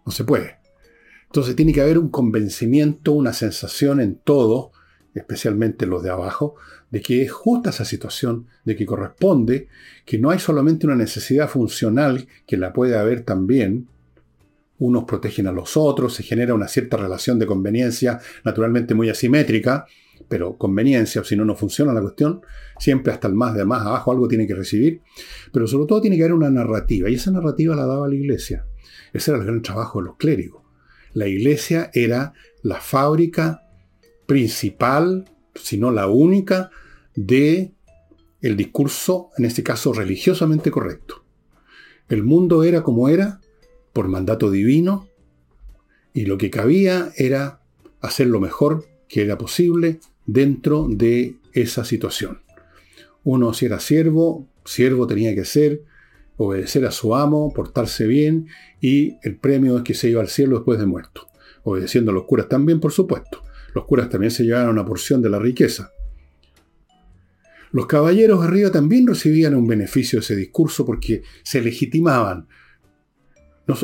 [0.04, 0.58] No se puede.
[1.24, 4.72] Entonces tiene que haber un convencimiento, una sensación en todo,
[5.14, 6.54] especialmente los de abajo,
[6.90, 9.68] de que es justa esa situación, de que corresponde,
[10.04, 13.88] que no hay solamente una necesidad funcional, que la puede haber también,
[14.78, 19.86] unos protegen a los otros, se genera una cierta relación de conveniencia, naturalmente muy asimétrica,
[20.28, 22.40] pero conveniencia, o si no, no funciona la cuestión,
[22.78, 25.02] siempre hasta el más de más abajo algo tiene que recibir,
[25.52, 28.64] pero sobre todo tiene que haber una narrativa, y esa narrativa la daba la iglesia.
[29.12, 30.62] Ese era el gran trabajo de los clérigos.
[31.12, 33.62] La iglesia era la fábrica
[34.30, 35.24] principal,
[35.56, 36.70] si no la única,
[37.16, 37.72] de
[38.40, 41.24] el discurso, en este caso religiosamente correcto.
[42.08, 43.40] El mundo era como era
[43.92, 45.08] por mandato divino
[46.14, 47.60] y lo que cabía era
[48.00, 52.38] hacer lo mejor que era posible dentro de esa situación.
[53.24, 55.82] Uno si era siervo, siervo tenía que ser,
[56.36, 58.46] obedecer a su amo, portarse bien
[58.80, 61.26] y el premio es que se iba al cielo después de muerto.
[61.64, 63.42] Obedeciendo a los curas también, por supuesto.
[63.74, 65.92] Los curas también se llevaban una porción de la riqueza.
[67.72, 72.48] Los caballeros arriba también recibían un beneficio de ese discurso porque se legitimaban.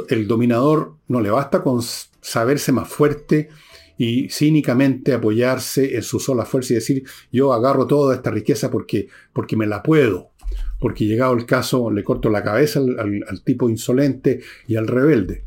[0.09, 3.49] el dominador no le basta con saberse más fuerte
[3.97, 9.09] y cínicamente apoyarse en su sola fuerza y decir yo agarro toda esta riqueza porque,
[9.33, 10.33] porque me la puedo
[10.79, 15.45] porque llegado el caso le corto la cabeza al, tipo insolente y al rebelde.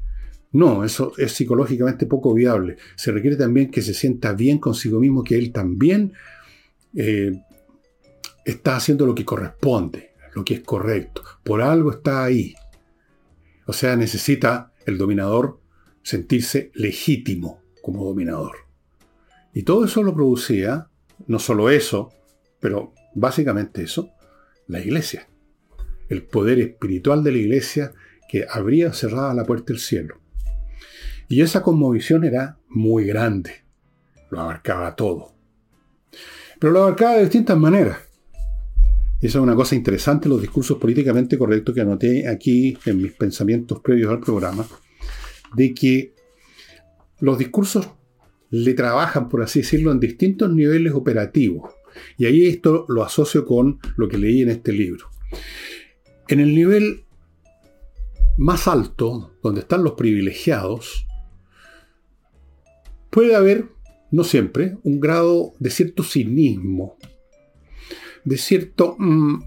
[0.51, 2.77] No, eso es psicológicamente poco viable.
[2.95, 6.13] Se requiere también que se sienta bien consigo mismo, que él también
[6.95, 7.39] eh,
[8.45, 11.23] está haciendo lo que corresponde, lo que es correcto.
[11.43, 12.55] Por algo está ahí.
[13.67, 15.59] O sea, necesita el dominador
[16.01, 18.55] sentirse legítimo como dominador.
[19.53, 20.87] Y todo eso lo producía,
[21.27, 22.11] no solo eso,
[22.59, 24.09] pero básicamente eso,
[24.67, 25.27] la iglesia.
[26.07, 27.93] El poder espiritual de la iglesia
[28.27, 30.19] que abría cerrada la puerta del cielo.
[31.27, 33.51] Y esa conmovisión era muy grande.
[34.31, 35.33] Lo abarcaba todo.
[36.59, 37.97] Pero lo abarcaba de distintas maneras.
[39.21, 43.81] Esa es una cosa interesante, los discursos políticamente correctos que anoté aquí en mis pensamientos
[43.81, 44.65] previos al programa,
[45.55, 46.13] de que
[47.19, 47.89] los discursos
[48.49, 51.71] le trabajan, por así decirlo, en distintos niveles operativos.
[52.17, 55.09] Y ahí esto lo asocio con lo que leí en este libro.
[56.29, 57.03] En el nivel
[58.39, 61.05] más alto, donde están los privilegiados,
[63.09, 63.67] puede haber,
[64.11, 66.97] no siempre, un grado de cierto cinismo,
[68.23, 69.43] de cierto mm,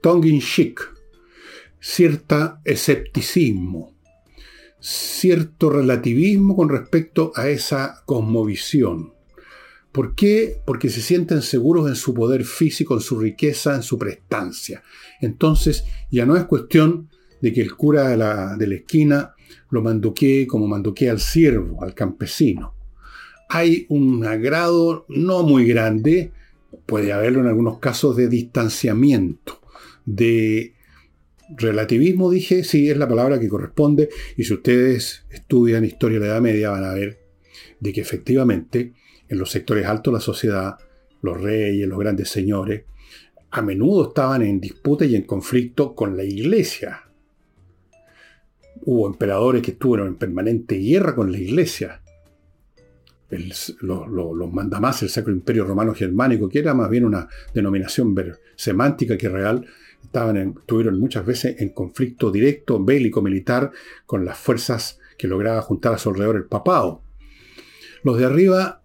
[0.00, 0.80] tongue in cheek,
[1.78, 3.94] cierto escepticismo,
[4.80, 9.12] cierto relativismo con respecto a esa cosmovisión.
[9.92, 10.56] ¿Por qué?
[10.64, 14.82] Porque se sienten seguros en su poder físico, en su riqueza, en su prestancia.
[15.20, 17.10] Entonces ya no es cuestión
[17.42, 19.34] de que el cura de la, esquina
[19.68, 22.74] lo manduquee como manduquea al siervo, al campesino.
[23.50, 26.32] hay un grado no muy grande,
[26.86, 29.60] puede haberlo en algunos casos, de distanciamiento,
[30.06, 30.74] de
[31.54, 36.32] relativismo, dije, sí, es la palabra que corresponde, y si ustedes estudian historia de la
[36.32, 37.18] Edad Media van a ver
[37.80, 38.94] de que efectivamente
[39.28, 40.76] en los sectores altos de la sociedad,
[41.20, 42.84] los reyes, los grandes señores,
[43.50, 47.11] a menudo estaban en disputa y en conflicto con la iglesia.
[48.84, 52.02] Hubo emperadores que estuvieron en permanente guerra con la iglesia
[53.80, 58.14] los mandamás, el Sacro Imperio Romano Germánico, que era más bien una denominación
[58.56, 59.66] semántica que real,
[60.02, 63.70] estaban estuvieron muchas veces en conflicto directo, bélico, militar,
[64.04, 67.02] con las fuerzas que lograba juntar a su alrededor el papado.
[68.02, 68.82] Los de arriba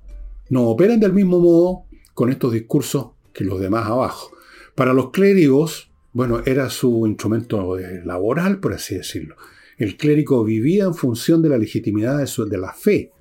[0.49, 1.83] no operan del mismo modo
[2.13, 4.31] con estos discursos que los demás abajo.
[4.75, 9.35] Para los clérigos, bueno, era su instrumento laboral, por así decirlo.
[9.77, 13.11] El clérigo vivía en función de la legitimidad de, la fe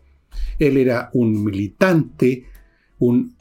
[0.59, 2.47] él era un militante,
[2.99, 3.37] un,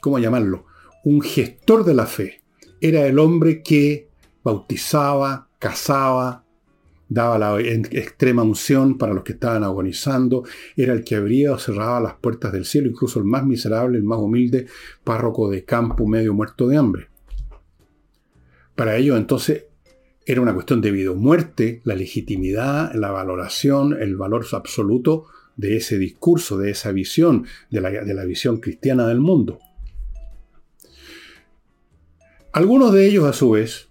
[0.00, 0.66] ¿cómo llamarlo?
[1.04, 2.42] Un gestor de la fe.
[2.80, 4.08] Era el hombre que
[4.42, 6.44] bautizaba, casaba,
[7.08, 10.44] daba la extrema unción para los que estaban agonizando,
[10.76, 14.04] era el que abría o cerraba las puertas del cielo, incluso el más miserable, el
[14.04, 14.66] más humilde
[15.02, 17.08] párroco de campo medio muerto de hambre.
[18.76, 19.64] Para ello entonces
[20.28, 25.24] era una cuestión de vida o muerte, la legitimidad, la valoración, el valor absoluto
[25.56, 29.58] de ese discurso, de esa visión, de la, visión cristiana del mundo.
[32.52, 33.88] Algunos de ellos, a su vez,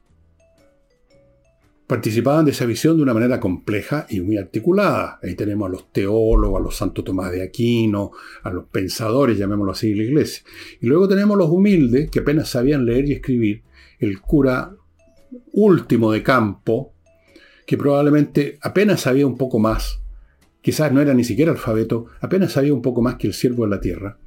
[1.88, 5.20] participaban de esa visión de una manera compleja y muy articulada.
[5.24, 8.12] Ahí tenemos a los teólogos, a los Santo Tomás de Aquino,
[8.44, 10.44] a los pensadores, llamémoslo así, de la iglesia.
[10.82, 13.64] Y luego tenemos los humildes, que apenas sabían leer y escribir,
[13.98, 14.77] el cura
[15.52, 16.94] último de campo,
[17.66, 20.02] que probablemente apenas sabía un poco más
[20.68, 23.70] quizás no era ni siquiera alfabeto, apenas sabía un poco más que el siervo de
[23.70, 24.18] la tierra.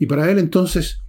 [0.00, 1.04] Y para él entonces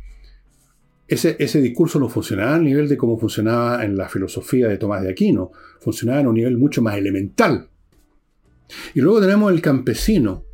[1.07, 5.01] ese, ese, discurso no funcionaba a nivel de cómo funcionaba en la filosofía de Tomás
[5.01, 7.67] de Aquino, funcionaba en un nivel mucho más elemental.
[8.93, 10.45] Y luego tenemos el campesino,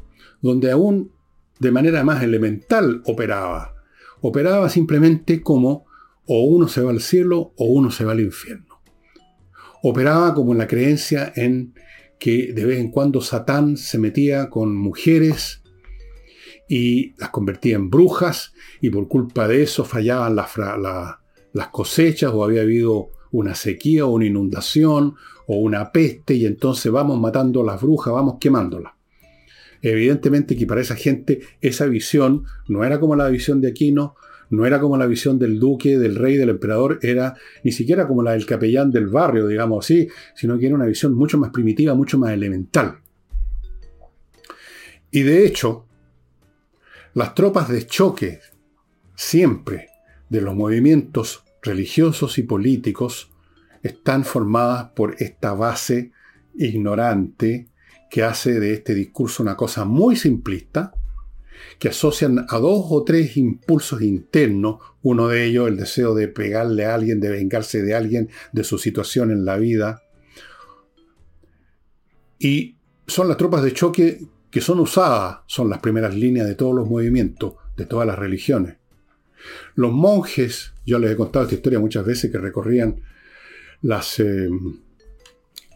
[0.41, 1.11] donde aún
[1.59, 3.75] de manera más elemental operaba.
[4.21, 5.87] Operaba simplemente como
[6.25, 8.64] o uno se va al cielo o uno se va al infierno.
[9.87, 11.75] Operaba como en la creencia en
[12.17, 15.61] que de vez en cuando Satán se metía con mujeres
[16.67, 22.63] y las convertía en brujas y por culpa de eso fallaban las, cosechas o había
[22.63, 27.79] habido una sequía o una inundación o una peste y entonces vamos matando a las
[27.79, 28.93] brujas, vamos quemándolas.
[29.83, 34.15] Evidentemente que para esa gente esa visión no era como la visión de Aquino,
[34.49, 38.23] no era como la visión del duque, del rey, del emperador, era ni siquiera como
[38.23, 41.93] la del capellán del barrio, digamos así, sino que era una visión mucho más primitiva,
[41.95, 42.99] mucho más elemental.
[45.11, 45.87] Y de hecho,
[47.13, 48.41] las tropas de choque,
[49.15, 49.87] siempre,
[50.29, 53.31] de los movimientos religiosos y políticos,
[53.81, 56.11] están formadas por esta base
[56.55, 57.69] ignorante
[58.09, 60.93] que hace de este discurso una cosa muy simplista,
[61.79, 66.85] que asocian a dos o tres impulsos internos, uno de ellos el deseo de pegarle
[66.85, 70.03] a alguien, de vengarse de alguien, de su situación en la vida.
[72.39, 72.77] Y
[73.07, 76.89] son las tropas de choque que son usadas, son las primeras líneas de todos los
[76.89, 78.77] movimientos, de todas las religiones.
[79.75, 83.01] Los monjes, yo les he contado esta historia muchas veces, que recorrían
[83.81, 84.49] las, eh,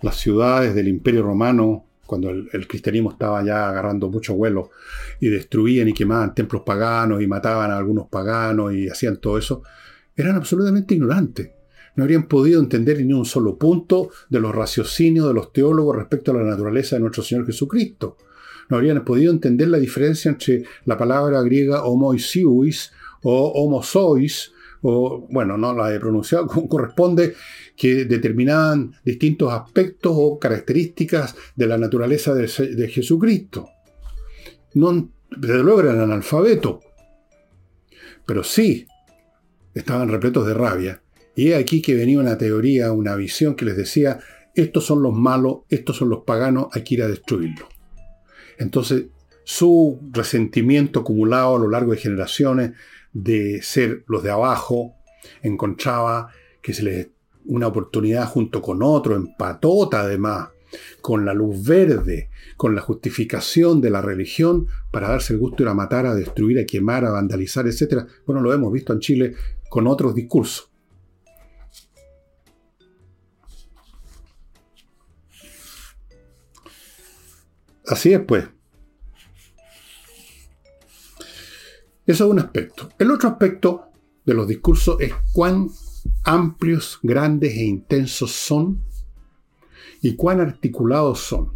[0.01, 4.71] las ciudades del Imperio Romano cuando el, cristianismo estaba ya agarrando mucho vuelo
[5.19, 9.61] y destruían y quemaban templos paganos y mataban a algunos paganos y hacían todo eso,
[10.15, 11.51] eran absolutamente ignorantes.
[11.95, 16.31] No habrían podido entender ni un solo punto de los raciocinios de los teólogos respecto
[16.31, 18.17] a la naturaleza de nuestro Señor Jesucristo.
[18.69, 22.91] No habrían podido entender la diferencia entre la palabra griega homoisiuis
[23.21, 24.51] o homosois,
[24.81, 27.35] o bueno, no la he pronunciado como corresponde,
[27.75, 32.47] que determinaban distintos aspectos o características de la naturaleza de,
[32.89, 33.69] Jesucristo.
[34.73, 36.83] No, desde luego eran analfabetos,
[38.25, 38.85] pero sí
[39.73, 41.01] estaban repletos de rabia.
[41.35, 44.19] Y he aquí que venía una teoría, una visión que les decía,
[44.53, 47.69] estos son los malos, estos son los paganos, hay que ir a destruirlos.
[48.57, 49.05] Entonces,
[49.45, 52.73] su resentimiento acumulado a lo largo de generaciones
[53.23, 54.95] de ser los de abajo,
[55.41, 56.29] encontraba
[56.61, 57.07] que se les
[57.45, 60.49] una oportunidad junto con otro, en patota además,
[61.01, 65.69] con la luz verde, con la justificación de la religión para darse el gusto de
[65.69, 68.05] a matar, a destruir, a quemar, a vandalizar, etc.
[68.25, 69.33] Bueno, lo hemos visto en Chile
[69.67, 70.69] con otros discursos.
[77.87, 78.45] Así es, pues.
[82.09, 82.89] Eso es un aspecto.
[82.97, 83.83] El otro aspecto
[84.25, 85.67] de los discursos es cuán
[86.23, 88.81] amplios, grandes e intensos son
[90.01, 91.51] y cuán articulados son.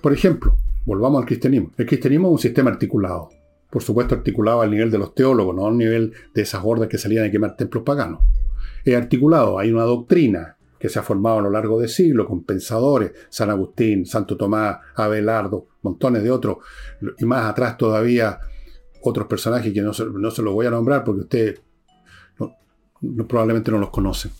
[0.00, 1.72] Por ejemplo, volvamos al cristianismo.
[1.76, 3.28] El cristianismo es un sistema articulado.
[3.68, 6.96] Por supuesto, articulado al nivel de los teólogos, no al nivel de esas hordas que
[6.96, 8.22] salían a quemar templos paganos.
[8.82, 12.44] Es articulado, hay una doctrina que se ha formado a lo largo de siglos con
[12.44, 16.56] pensadores, San Agustín, Santo Tomás, Abelardo, montones de otros,
[17.18, 18.40] y más atrás todavía
[19.04, 21.60] otros personajes que no se, no se los voy a nombrar porque ustedes
[23.28, 24.32] probablemente no los conocen.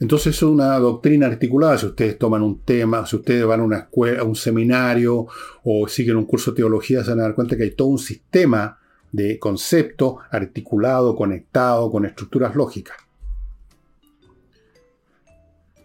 [0.00, 1.78] Entonces es una doctrina articulada.
[1.78, 5.26] Si ustedes toman un tema, si ustedes van a una escuela, a un seminario
[5.62, 7.98] o siguen un curso de teología, se van a dar cuenta que hay todo un
[7.98, 8.78] sistema
[9.12, 12.96] de conceptos articulado, conectado, con estructuras lógicas.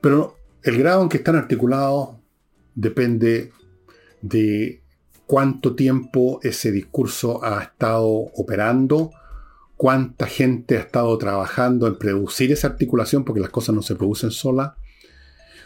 [0.01, 2.09] Pero el grado en que están articulados
[2.73, 3.51] depende
[4.21, 4.81] de
[5.29, 9.11] cuánto tiempo ese discurso ha estado operando,
[9.77, 14.31] cuánta gente ha estado trabajando en producir esa articulación, porque las cosas no se producen
[14.31, 14.71] solas,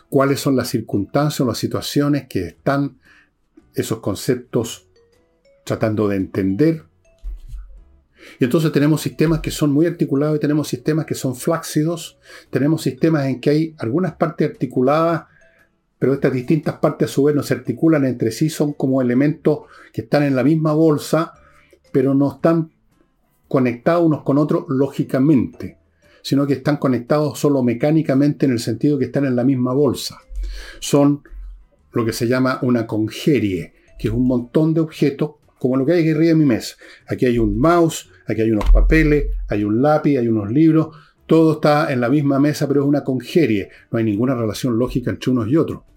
[0.09, 2.99] cuáles son las circunstancias o las situaciones que están
[3.73, 4.89] esos conceptos
[5.63, 6.83] tratando de entender.
[8.41, 12.81] Y entonces tenemos sistemas que son muy articulados y tenemos sistemas que son flácidos, tenemos
[12.81, 15.23] sistemas en que hay algunas partes articuladas,
[16.03, 19.59] pero estas distintas partes a su vez no se articulan entre sí, son como elementos
[19.93, 21.31] que están en la misma bolsa,
[21.93, 22.73] pero no están
[23.47, 25.77] conectados unos con otros lógicamente,
[26.21, 30.17] sino que están conectados solo mecánicamente en el sentido que están en la misma bolsa.
[30.81, 31.23] Son
[31.93, 35.93] lo que se llama una congerie, que es un montón de objetos, como lo que
[35.93, 36.75] hay aquí arriba mi mesa.
[37.07, 41.53] Aquí hay un mouse, aquí hay unos papeles, hay un lápiz, hay unos libros, todo
[41.53, 43.69] está en la misma mesa, pero es una congerie.
[43.89, 45.92] No hay ninguna relación lógica entre unos y otros.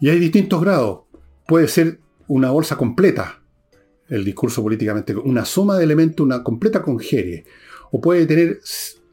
[0.00, 1.00] Y hay distintos grados.
[1.46, 3.40] Puede ser una bolsa completa,
[4.08, 7.44] el discurso políticamente, una suma de elementos, una completa congerie,
[7.90, 8.60] o puede tener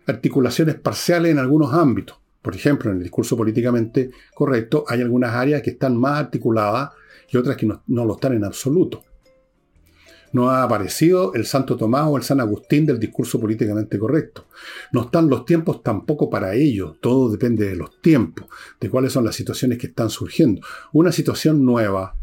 [0.07, 2.18] articulaciones parciales en algunos ámbitos.
[2.41, 6.91] Por ejemplo, en el discurso políticamente correcto hay algunas áreas que están más articuladas
[7.30, 9.03] y otras que no, no lo están en absoluto.
[10.34, 14.47] No ha aparecido el Santo Tomás o el San Agustín del discurso políticamente correcto.
[14.91, 16.95] No están los tiempos tampoco para ello.
[17.01, 18.47] Todo depende de los tiempos,
[18.79, 20.61] de cuáles son las situaciones que están surgiendo.
[20.93, 22.15] Una situación nueva,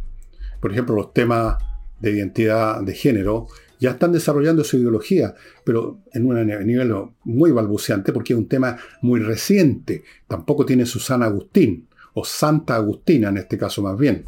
[0.60, 1.56] por ejemplo, los temas
[2.00, 3.48] de identidad de género,
[3.80, 5.34] ya están desarrollando su ideología,
[5.64, 6.92] pero en un nivel
[7.24, 10.02] muy balbuceante porque es un tema muy reciente.
[10.26, 14.24] Tampoco tiene su San Agustín, o Santa Agustina en este caso más bien.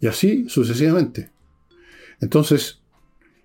[0.00, 1.30] Y así sucesivamente.
[2.20, 2.80] Entonces,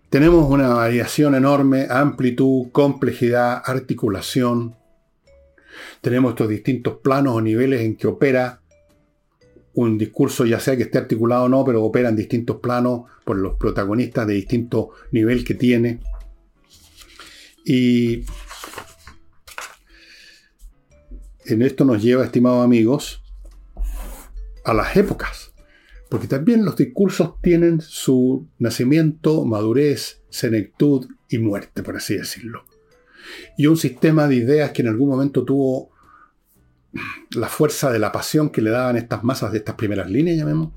[0.10, 4.76] tenemos una variación enorme, amplitud, complejidad, articulación.
[6.02, 8.62] Tenemos estos distintos planos o niveles en que opera
[9.74, 13.38] un discurso, ya sea que esté articulado o no, pero opera en distintos planos por
[13.38, 16.02] los protagonistas de distinto nivel que tiene.
[17.64, 18.26] Y
[21.46, 23.24] en esto nos lleva, estimados amigos,
[24.66, 25.51] a las épocas.
[26.12, 32.66] Porque también los discursos tienen su nacimiento, madurez, senectud y muerte, por así decirlo.
[33.58, 35.90] Y un sistema de ideas que en algún momento tuvo
[37.34, 40.74] la fuerza de la pasión que le daban estas masas de estas primeras líneas, llamemos.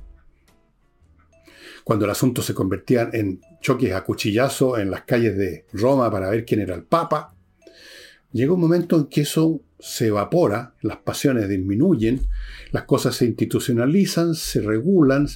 [1.82, 6.30] Cuando el asunto se convertía en choques a cuchillazo en las calles de Roma para
[6.30, 7.34] ver quién era el Papa,
[8.30, 12.22] llega un momento en que eso se evapora, las pasiones disminuyen,
[12.72, 15.28] las cosas se institucionalizan, se regulan,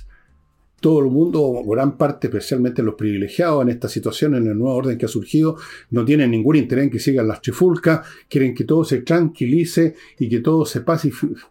[0.80, 4.96] todo el mundo, gran parte, especialmente los privilegiados en esta situación, en el nuevo orden
[4.96, 5.56] que ha surgido,
[5.90, 10.30] no tienen ningún interés en que sigan las trifulcas, quieren que todo se tranquilice y
[10.30, 10.80] que todo se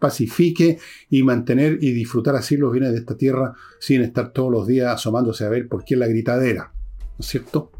[0.00, 0.78] pacifique
[1.08, 4.92] y mantener y disfrutar así los bienes de esta tierra sin estar todos los días
[4.92, 6.72] asomándose a ver por qué la gritadera.
[6.72, 7.70] ¿No es cierto?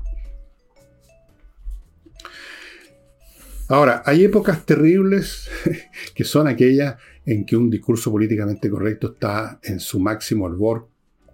[3.68, 5.48] Ahora, hay épocas terribles
[6.14, 6.96] que son aquellas
[7.26, 10.88] en que un discurso políticamente correcto está en su máximo albor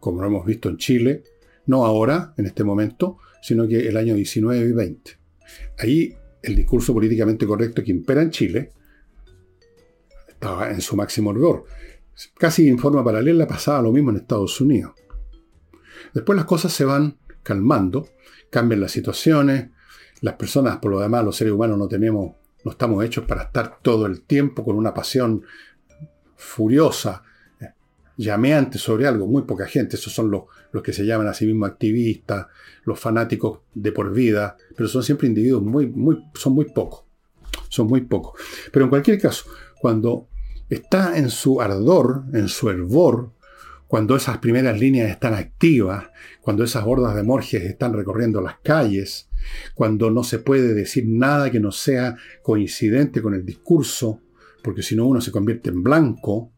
[0.04, 1.22] como lo hemos visto en Chile,
[1.64, 5.18] no ahora, en este momento, sino que el año 19 y 20.
[5.78, 8.70] Ahí el discurso políticamente correcto que impera en Chile
[10.28, 11.64] estaba en su máximo rigor.
[12.36, 14.92] Casi en forma paralela pasaba lo mismo en Estados Unidos.
[16.12, 18.10] Después las cosas se van calmando,
[18.50, 19.70] cambian las situaciones,
[20.24, 22.32] las personas, por lo demás, los seres humanos no tenemos,
[22.64, 25.42] no estamos hechos para estar todo el tiempo con una pasión
[26.34, 27.22] furiosa,
[28.16, 31.44] llameante sobre algo, muy poca gente, esos son los, los que se llaman a sí
[31.44, 32.46] mismos activistas,
[32.84, 37.04] los fanáticos de por vida, pero son siempre individuos muy, muy, son muy pocos,
[37.68, 38.40] son muy pocos.
[38.72, 39.44] Pero en cualquier caso,
[39.78, 40.28] cuando
[40.70, 43.30] está en su ardor, en su hervor,
[43.94, 49.30] cuando esas primeras líneas están activas, cuando esas hordas de morges están recorriendo las calles,
[49.72, 54.20] cuando no se puede decir nada que no sea coincidente con el discurso,
[54.64, 56.50] porque si no uno se convierte en blanco,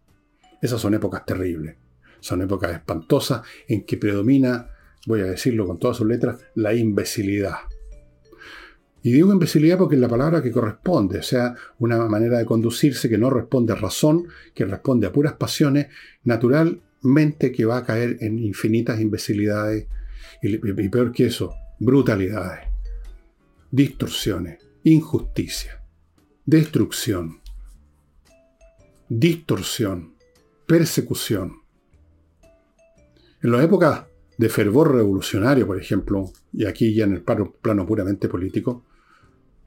[0.62, 1.76] esas son épocas terribles,
[2.20, 4.70] son épocas espantosas en que predomina,
[5.06, 7.56] voy a decirlo con todas sus letras, la imbecilidad.
[9.02, 13.10] Y digo imbecilidad porque es la palabra que corresponde, o sea, una manera de conducirse
[13.10, 15.88] que no responde a razón, que responde a puras pasiones,
[17.02, 19.86] naturalmente que va a caer en infinitas imbecilidades
[20.42, 22.68] y, peor que eso, brutalidades,
[23.70, 25.82] distorsiones, injusticia,
[26.44, 27.40] destrucción,
[29.08, 30.14] distorsión,
[30.66, 31.62] persecución.
[33.42, 34.04] En las épocas
[34.38, 38.84] de fervor revolucionario, por ejemplo, y aquí ya en el plano puramente político,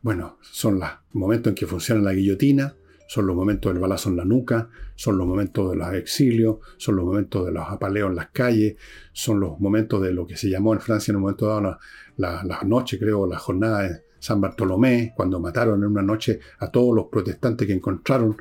[0.01, 2.75] bueno, son los momentos en que funciona la guillotina,
[3.09, 6.95] son los momentos del balazo en la nuca, son los momentos de los exilios, son
[6.95, 8.75] los momentos de los apaleos en las calles,
[9.11, 11.79] son los momentos de lo que se llamó en Francia en un momento dado
[12.17, 16.69] la, la, noche, creo, la jornada de San Bartolomé, cuando mataron en una noche a
[16.69, 18.37] todos los protestantes que encontraron,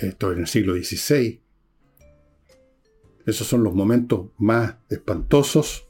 [0.00, 1.40] esto en el siglo XVI.
[3.24, 5.86] Esos son los momentos más espantosos,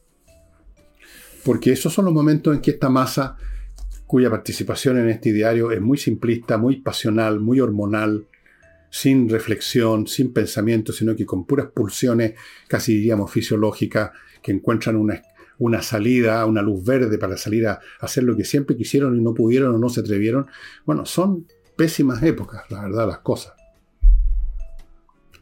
[1.42, 3.38] porque esos son los momentos en que esta masa
[4.12, 8.26] cuya participación en este diario es muy simplista, muy pasional, muy hormonal,
[8.90, 12.34] sin reflexión, sin pensamiento, sino que con puras pulsiones,
[12.68, 14.10] casi diríamos fisiológicas,
[14.42, 15.22] que encuentran una,
[15.56, 19.32] una salida, una luz verde para salir a hacer lo que siempre quisieron y no
[19.32, 20.46] pudieron o no se atrevieron.
[20.84, 23.54] Bueno, son pésimas épocas, la verdad, las cosas.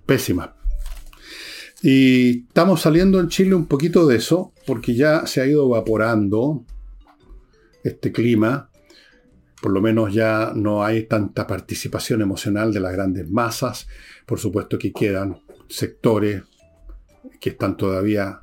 [0.06, 0.50] Pésimas.
[1.82, 6.64] Y estamos saliendo en Chile un poquito de eso, porque ya se ha ido evaporando
[7.82, 8.70] este clima,
[9.60, 13.88] por lo menos ya no hay tanta participación emocional de las grandes masas,
[14.26, 16.42] por supuesto que quedan sectores
[17.40, 18.42] que están todavía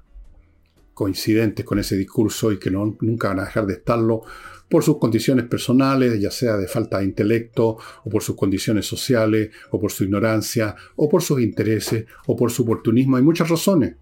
[0.94, 4.24] coincidentes con ese discurso y que no, nunca van a dejar de estarlo
[4.70, 9.52] por sus condiciones personales, ya sea de falta de intelecto, o por sus condiciones sociales,
[9.72, 13.18] o por su ignorancia, o por sus intereses, o por su oportunismo.
[13.18, 13.96] Hay muchas razones.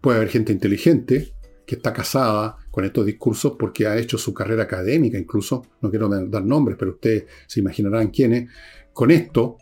[0.00, 1.32] Puede haber gente inteligente
[1.66, 6.08] que está casada con estos discursos porque ha hecho su carrera académica, incluso, no quiero
[6.08, 8.50] dar nombres, pero ustedes se imaginarán quiénes,
[8.92, 9.56] con esto,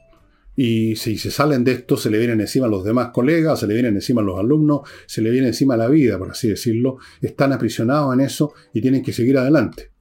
[0.60, 3.74] y si se salen de esto, se le vienen encima los demás colegas, se le
[3.74, 8.12] vienen encima los alumnos, se le viene encima la vida, por así decirlo, están aprisionados
[8.12, 9.92] en eso y tienen que seguir adelante.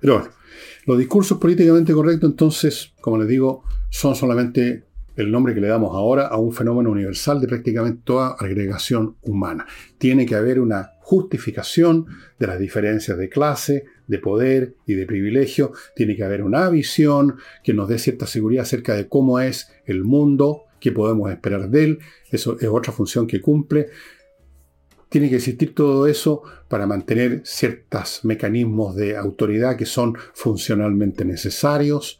[0.00, 0.30] Pero bueno,
[0.84, 4.84] los discursos políticamente correctos, entonces, como les digo, son solamente
[5.16, 9.66] el nombre que le damos ahora a un fenómeno universal de prácticamente toda agregación humana.
[9.98, 12.06] Tiene que haber una justificación
[12.38, 15.72] de las diferencias de clase, de poder y de privilegio.
[15.94, 20.04] Tiene que haber una visión que nos dé cierta seguridad acerca de cómo es el
[20.04, 21.98] mundo, qué podemos esperar de él.
[22.30, 23.88] Eso es otra función que cumple.
[25.08, 32.18] Tiene que existir todo eso para mantener ciertos mecanismos de autoridad que son funcionalmente necesarios.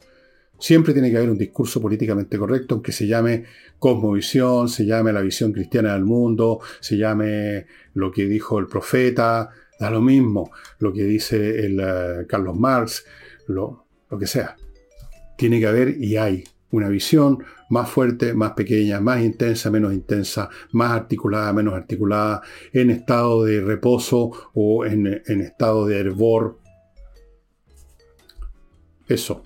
[0.63, 3.47] Siempre tiene que haber un discurso políticamente correcto, aunque se llame
[3.81, 9.51] cosmovisión, se llame la visión cristiana del mundo, se llame lo que dijo el profeta,
[9.81, 13.05] da lo mismo, lo que dice eh, Carlos Marx,
[13.49, 14.55] lo, lo que sea.
[15.37, 20.49] Tiene que haber y hay una visión más fuerte, más pequeña, más intensa, menos intensa,
[20.71, 22.41] más articulada, menos articulada,
[22.73, 26.61] en estado de reposo o en estado de hervor.
[29.09, 29.43] Eso.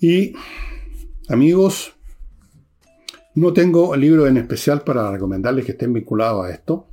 [0.00, 0.34] Y
[1.28, 1.94] amigos,
[3.34, 6.88] no tengo el libro en especial para recomendarles que estén vinculados a esto.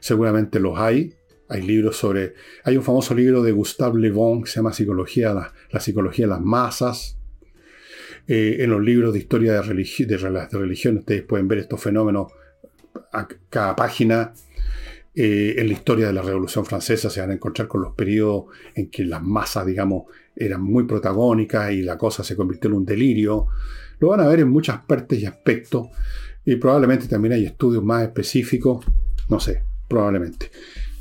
[0.00, 1.14] Seguramente los hay.
[1.48, 2.34] Hay libros sobre...
[2.64, 5.32] Hay un famoso libro de Gustave Le Bon que se llama Psicología,
[5.70, 7.18] la, psicología de las masas.
[8.28, 12.32] Eh, en los libros de historia de, de, religión ustedes pueden ver estos fenómenos
[13.12, 14.34] a cada página.
[15.18, 18.44] Eh, en la historia de la Revolución Francesa se van a encontrar con los periodos
[18.74, 20.04] en que las masas, digamos,
[20.36, 23.46] eran muy protagónicas y la cosa se convirtió en un delirio.
[23.98, 25.88] Lo van a ver en muchas partes y aspectos.
[26.44, 28.84] Y probablemente también hay estudios más específicos.
[29.30, 30.50] No sé, probablemente.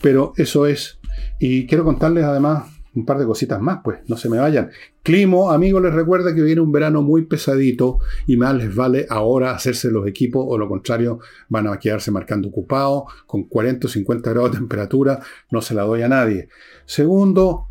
[0.02, 0.98] Pero eso es.
[1.38, 4.72] Y quiero contarles además un par de cositas más, pues no se me vayan.
[5.04, 9.52] Climo, amigos, les recuerda que viene un verano muy pesadito y más les vale ahora
[9.52, 11.20] hacerse los equipos o lo contrario
[11.50, 15.20] van a quedarse marcando ocupados con 40 o 50 grados de temperatura,
[15.52, 16.50] no se la doy a nadie.
[16.86, 17.68] Segundo,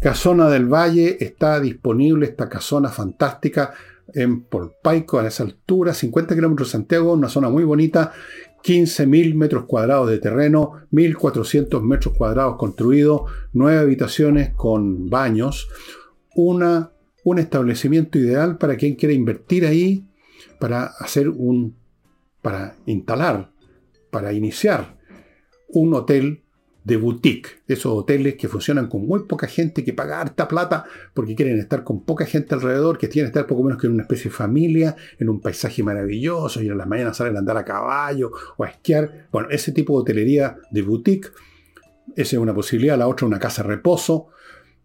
[0.00, 3.74] Casona del Valle está disponible, esta casona fantástica
[4.14, 8.12] en Polpaico, a esa altura, 50 kilómetros de Santiago, una zona muy bonita,
[8.62, 15.68] 15.000 metros cuadrados de terreno, 1.400 metros cuadrados construidos, nueve habitaciones con baños,
[16.34, 16.92] una,
[17.24, 20.06] un establecimiento ideal para quien quiera invertir ahí
[20.58, 21.76] para hacer un,
[22.42, 23.50] para instalar,
[24.10, 24.98] para iniciar
[25.68, 26.42] un hotel
[26.88, 31.34] de boutique, esos hoteles que funcionan con muy poca gente, que paga harta plata porque
[31.34, 34.30] quieren estar con poca gente alrededor, que quieren estar poco menos que en una especie
[34.30, 38.32] de familia, en un paisaje maravilloso, y en las mañanas salen a andar a caballo
[38.56, 39.28] o a esquiar.
[39.30, 41.28] Bueno, ese tipo de hotelería de boutique,
[42.16, 42.96] esa es una posibilidad.
[42.96, 44.28] La otra, una casa reposo.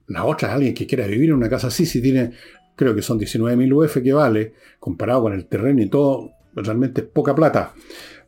[0.08, 2.34] La otra es alguien que quiera vivir en una casa así, si tiene,
[2.76, 7.08] creo que son 19.000 UF que vale, comparado con el terreno y todo, realmente es
[7.08, 7.72] poca plata.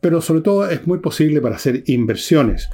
[0.00, 2.70] Pero sobre todo es muy posible para hacer inversiones.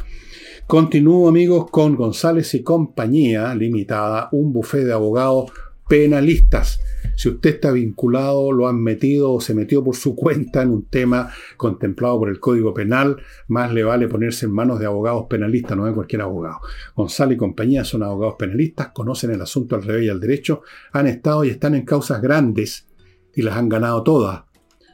[0.66, 5.52] Continúo amigos con González y Compañía Limitada, un buffet de abogados
[5.86, 6.80] penalistas.
[7.14, 10.86] Si usted está vinculado, lo han metido o se metió por su cuenta en un
[10.86, 15.76] tema contemplado por el Código Penal, más le vale ponerse en manos de abogados penalistas,
[15.76, 16.60] no de cualquier abogado.
[16.96, 21.06] González y compañía son abogados penalistas, conocen el asunto al revés y al derecho, han
[21.06, 22.88] estado y están en causas grandes
[23.34, 24.44] y las han ganado todas.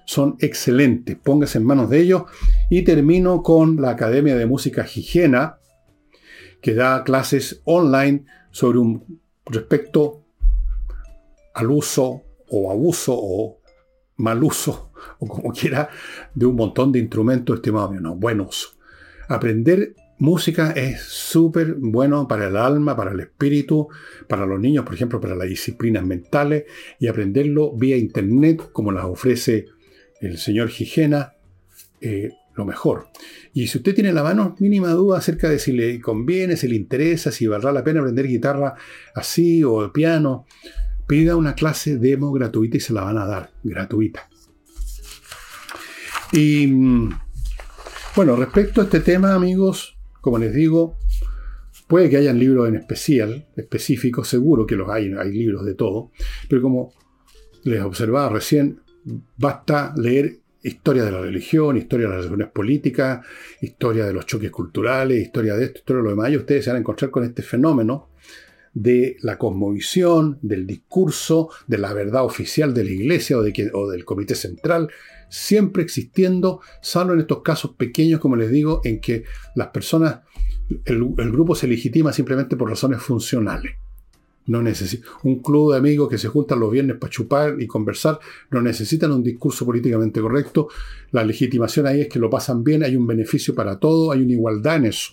[0.06, 2.22] Son excelentes, póngase en manos de ellos.
[2.70, 5.57] Y termino con la Academia de Música Higiena,
[6.60, 10.24] que da clases online sobre un respecto
[11.54, 13.58] al uso o abuso o
[14.16, 15.88] mal uso, o como quiera,
[16.34, 18.70] de un montón de instrumentos, estimado mío, no, buen uso.
[19.28, 23.88] Aprender música es súper bueno para el alma, para el espíritu,
[24.28, 26.64] para los niños, por ejemplo, para las disciplinas mentales,
[26.98, 29.66] y aprenderlo vía internet, como las ofrece
[30.20, 31.34] el señor Gigena,
[32.00, 33.08] eh, lo mejor.
[33.54, 36.74] Y si usted tiene la mano mínima duda acerca de si le conviene, si le
[36.74, 38.74] interesa, si valdrá la pena aprender guitarra
[39.14, 40.44] así o piano,
[41.06, 44.28] pida una clase demo gratuita y se la van a dar, gratuita.
[46.32, 47.10] Y mm,
[48.16, 50.98] bueno, respecto a este tema, amigos, como les digo,
[51.86, 56.10] puede que hayan libros en especial, específicos, seguro que los hay, hay libros de todo,
[56.48, 56.92] pero como
[57.62, 58.80] les observaba recién,
[59.36, 63.24] basta leer historia de la religión, historia de las relaciones políticas,
[63.60, 66.70] historia de los choques culturales, historia de esto, historia de lo demás, y ustedes se
[66.70, 68.08] van a encontrar con este fenómeno
[68.74, 73.90] de la cosmovisión, del discurso, de la verdad oficial de la iglesia o, de o
[73.90, 74.88] del comité central,
[75.28, 80.20] siempre existiendo, salvo en estos casos pequeños, como les digo, en que las personas,
[80.84, 81.00] el,
[81.32, 83.76] grupo se legitima simplemente por razones funcionales.
[84.48, 84.64] No
[85.24, 88.18] un club de amigos que se juntan los viernes para chupar y conversar,
[88.50, 90.68] no necesitan un discurso políticamente correcto.
[91.10, 94.32] La legitimación ahí es que lo pasan bien, hay un beneficio para todo, hay una
[94.32, 95.12] igualdad en eso.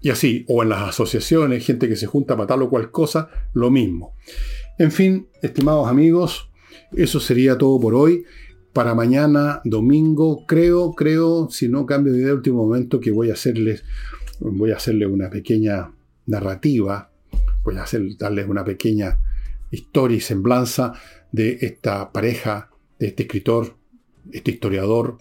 [0.00, 3.28] Y así, o en las asociaciones, gente que se junta para tal o cual cosa,
[3.52, 4.14] lo mismo.
[4.78, 6.50] En fin, estimados amigos,
[6.92, 8.24] eso sería todo por hoy.
[8.72, 13.34] Para mañana, domingo, creo, creo, si no cambio de idea último momento, que voy a
[13.34, 13.84] hacerles,
[14.40, 15.92] voy a hacerle una pequeña
[16.30, 17.10] narrativa,
[17.64, 19.18] voy a hacer, darles una pequeña
[19.70, 20.94] historia y semblanza
[21.32, 23.76] de esta pareja, de este escritor,
[24.32, 25.18] este historiador,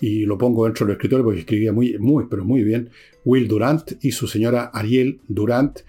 [0.00, 2.90] y lo pongo dentro de los escritores porque escribía muy, muy, pero muy bien,
[3.24, 5.80] Will Durant y su señora Ariel Durant,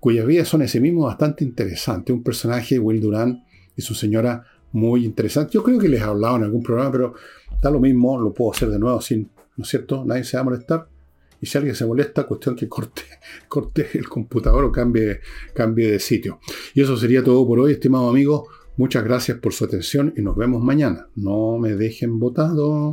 [0.00, 2.12] cuyas vidas son ese mismo bastante interesante.
[2.12, 3.40] Un personaje, Will Durant
[3.76, 5.52] y su señora, muy interesante.
[5.52, 7.14] Yo creo que les he hablado en algún programa, pero
[7.62, 10.04] da lo mismo, lo puedo hacer de nuevo sin, ¿no es cierto?
[10.04, 10.88] Nadie se va a molestar.
[11.40, 13.02] Y si alguien se molesta, cuestión que corte,
[13.48, 15.20] corte el computador o cambie,
[15.54, 16.40] cambie de sitio.
[16.74, 18.48] Y eso sería todo por hoy, estimados amigos.
[18.76, 21.08] Muchas gracias por su atención y nos vemos mañana.
[21.16, 22.92] No me dejen votado.